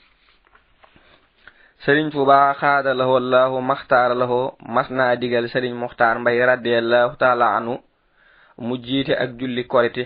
sëriñ 1.84 2.06
tuuba 2.12 2.36
xaada 2.60 2.90
lahu 2.98 3.10
wallahu 3.16 3.56
maxtaara 3.70 4.14
lahu 4.22 4.38
mas 4.74 4.88
naa 4.96 5.16
digal 5.20 5.46
sëriñ 5.54 5.74
muxtaar 5.82 6.16
mbay 6.20 6.38
radiallahu 6.52 7.14
taala 7.22 7.46
anu 7.58 7.74
mu 8.66 8.74
jiite 8.84 9.14
ak 9.22 9.30
julli 9.38 9.62
korite 9.72 10.04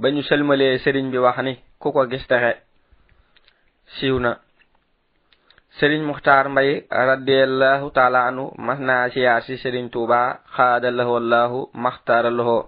ba 0.00 0.06
ñu 0.14 0.22
sëlmalee 0.28 0.78
sëriñ 0.84 1.06
bi 1.12 1.18
wax 1.24 1.36
ni 1.46 1.52
ku 1.80 1.88
ko 1.94 2.00
gis 2.10 2.24
texe 2.30 2.52
siiw 3.96 4.16
na 4.24 4.30
serigne 5.78 6.02
muhtar 6.04 6.48
mbay 6.50 6.82
radiyallahu 6.90 7.90
ta'ala 7.94 8.26
anu 8.28 8.50
masna 8.58 9.06
ci 9.12 9.20
yaar 9.20 9.42
ci 9.46 9.54
serigne 9.60 9.88
touba 9.92 10.40
khadalahu 10.56 11.16
allah 11.20 11.50
makhtaralahu 11.74 12.64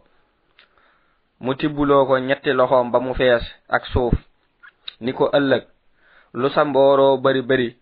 mu 1.43 1.55
tibulo 1.59 2.07
ko 2.07 2.19
ñetti 2.23 2.53
loxom 2.55 2.93
ba 2.93 3.01
mu 3.03 3.15
fess 3.15 3.43
ak 3.69 3.87
suuf 3.91 4.15
niko 5.01 5.27
ëllëg 5.39 5.65
lu 6.39 6.49
sa 6.51 6.63
mboro 6.65 7.17
bari 7.19 7.43
bari 7.43 7.75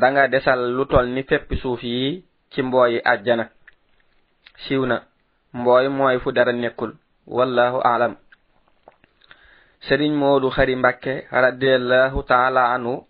da 0.00 0.06
nga 0.12 0.28
desal 0.30 0.60
lu 0.76 0.84
toll 0.86 1.08
ni 1.10 1.22
fepp 1.24 1.50
suuf 1.62 1.82
yi 1.82 2.22
ci 2.52 2.62
mboy 2.62 3.00
aljana 3.04 3.48
siwna 4.64 5.02
mboy 5.52 5.88
moy 5.88 6.18
fu 6.22 6.30
dara 6.32 6.52
nekkul 6.52 6.94
wallahu 7.26 7.80
a'lam 7.84 8.14
serigne 9.82 10.16
modou 10.16 10.50
khari 10.50 10.76
mbacke 10.76 11.26
radiyallahu 11.30 12.22
ta'ala 12.22 12.70
anu 12.74 13.02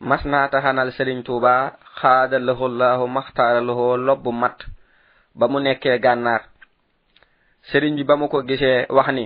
masna 0.00 0.48
taxanal 0.50 0.88
sëriñ 0.96 1.18
tuuba 1.26 1.54
xaada 2.00 2.38
lahu 2.46 2.66
llahu 2.78 3.06
maxtaara 3.16 3.60
lahu 3.60 3.96
lobb 4.06 4.24
mat 4.42 4.56
ba 5.38 5.46
mu 5.52 5.58
nekkee 5.60 5.98
gànnaar 6.04 6.42
sëriñ 7.70 7.92
bi 7.96 8.04
ba 8.08 8.14
mu 8.20 8.26
ko 8.32 8.38
gisee 8.48 8.86
wax 8.96 9.08
ni 9.16 9.24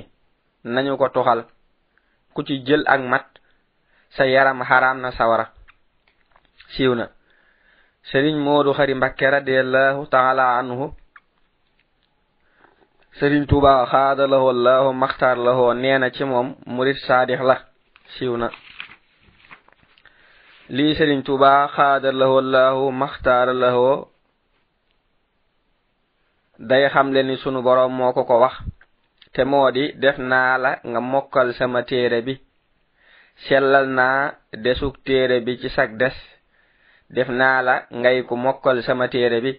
nañu 0.75 0.93
ko 0.99 1.07
tuxal 1.15 1.41
ku 2.35 2.41
ci 2.47 2.55
jël 2.67 2.83
ak 2.95 3.01
mat 3.13 3.27
sa 4.17 4.25
yaram 4.27 4.61
haram 4.71 4.99
na 5.01 5.11
sawara 5.13 5.47
siiw 6.73 6.95
na 6.99 7.07
sëriñ 8.11 8.37
moodu 8.45 8.71
xari 8.77 8.95
mbàkke 8.97 9.27
radiallahu 9.31 10.01
taala 10.13 10.45
anhu 10.61 10.87
sëriñ 13.21 13.43
tuuba 13.49 13.87
xaada 13.93 14.27
lahu 14.33 14.49
llahu 14.65 14.91
maxtaar 15.03 15.37
lahu 15.47 15.73
nee 15.75 15.99
na 15.99 16.11
ci 16.15 16.25
moom 16.25 16.49
murit 16.67 16.99
saadix 17.07 17.41
la 17.51 17.57
siiw 18.19 18.37
na 18.37 18.47
li 20.69 20.95
sëriñ 20.97 21.21
tuba 21.25 21.69
xaadar 21.77 22.15
lahu 22.15 22.41
llahu 22.53 22.91
maxtaara 22.93 23.53
lahoo 23.63 24.09
day 26.69 26.89
xamle 26.93 27.23
ni 27.23 27.37
sunu 27.43 27.59
borom 27.67 27.93
moo 27.99 28.13
ko 28.17 28.23
ko 28.29 28.37
wax 28.43 28.55
te 29.35 29.43
moo 29.51 29.71
di 29.77 29.85
def 30.03 30.17
naa 30.31 30.55
la 30.63 30.71
nga 30.91 31.01
mokkal 31.13 31.49
sama 31.59 31.81
téere 31.91 32.19
bi 32.27 32.35
sellal 33.47 33.87
naa 33.99 34.33
desuk 34.65 34.95
téere 35.07 35.37
bi 35.47 35.53
ci 35.61 35.69
sag 35.77 35.91
des 36.01 36.17
def 37.15 37.29
naa 37.29 37.61
la 37.67 37.75
ngay 38.01 38.19
ku 38.29 38.35
mokkal 38.37 38.79
sama 38.87 39.05
téere 39.15 39.39
bi 39.47 39.53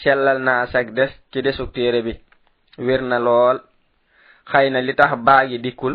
sellal 0.00 0.38
naa 0.46 0.64
sag 0.72 0.86
des 0.96 1.12
ci 1.30 1.38
desuk 1.46 1.70
téere 1.76 2.00
bi 2.06 2.12
wér 2.86 3.02
na 3.10 3.18
lool 3.26 3.58
xëy 4.50 4.66
na 4.70 4.80
li 4.86 4.92
tax 5.00 5.12
baagi 5.26 5.56
dikkul 5.64 5.94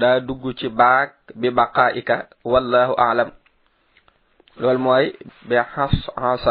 daa 0.00 0.18
dugg 0.26 0.42
ci 0.58 0.68
baag 0.80 1.08
bi 1.40 1.48
baqaa'ika 1.58 2.16
wallahu 2.52 2.94
aalam 3.06 3.30
والمؤي 4.60 5.12
بحصحص 5.48 6.44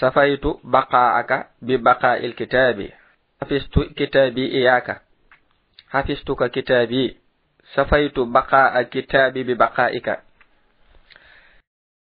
سفيت 0.00 0.44
بقاءك 0.64 1.46
ببقاء 1.62 2.26
الكتاب 2.26 2.90
حفظت 3.42 3.78
كتابي 3.96 4.46
إياك 4.54 5.02
حفظتك 5.90 6.50
كتابي 6.50 7.16
سفيت 7.74 8.18
بقاء 8.18 8.82
كتابي 8.82 9.42
ببقائك 9.42 10.31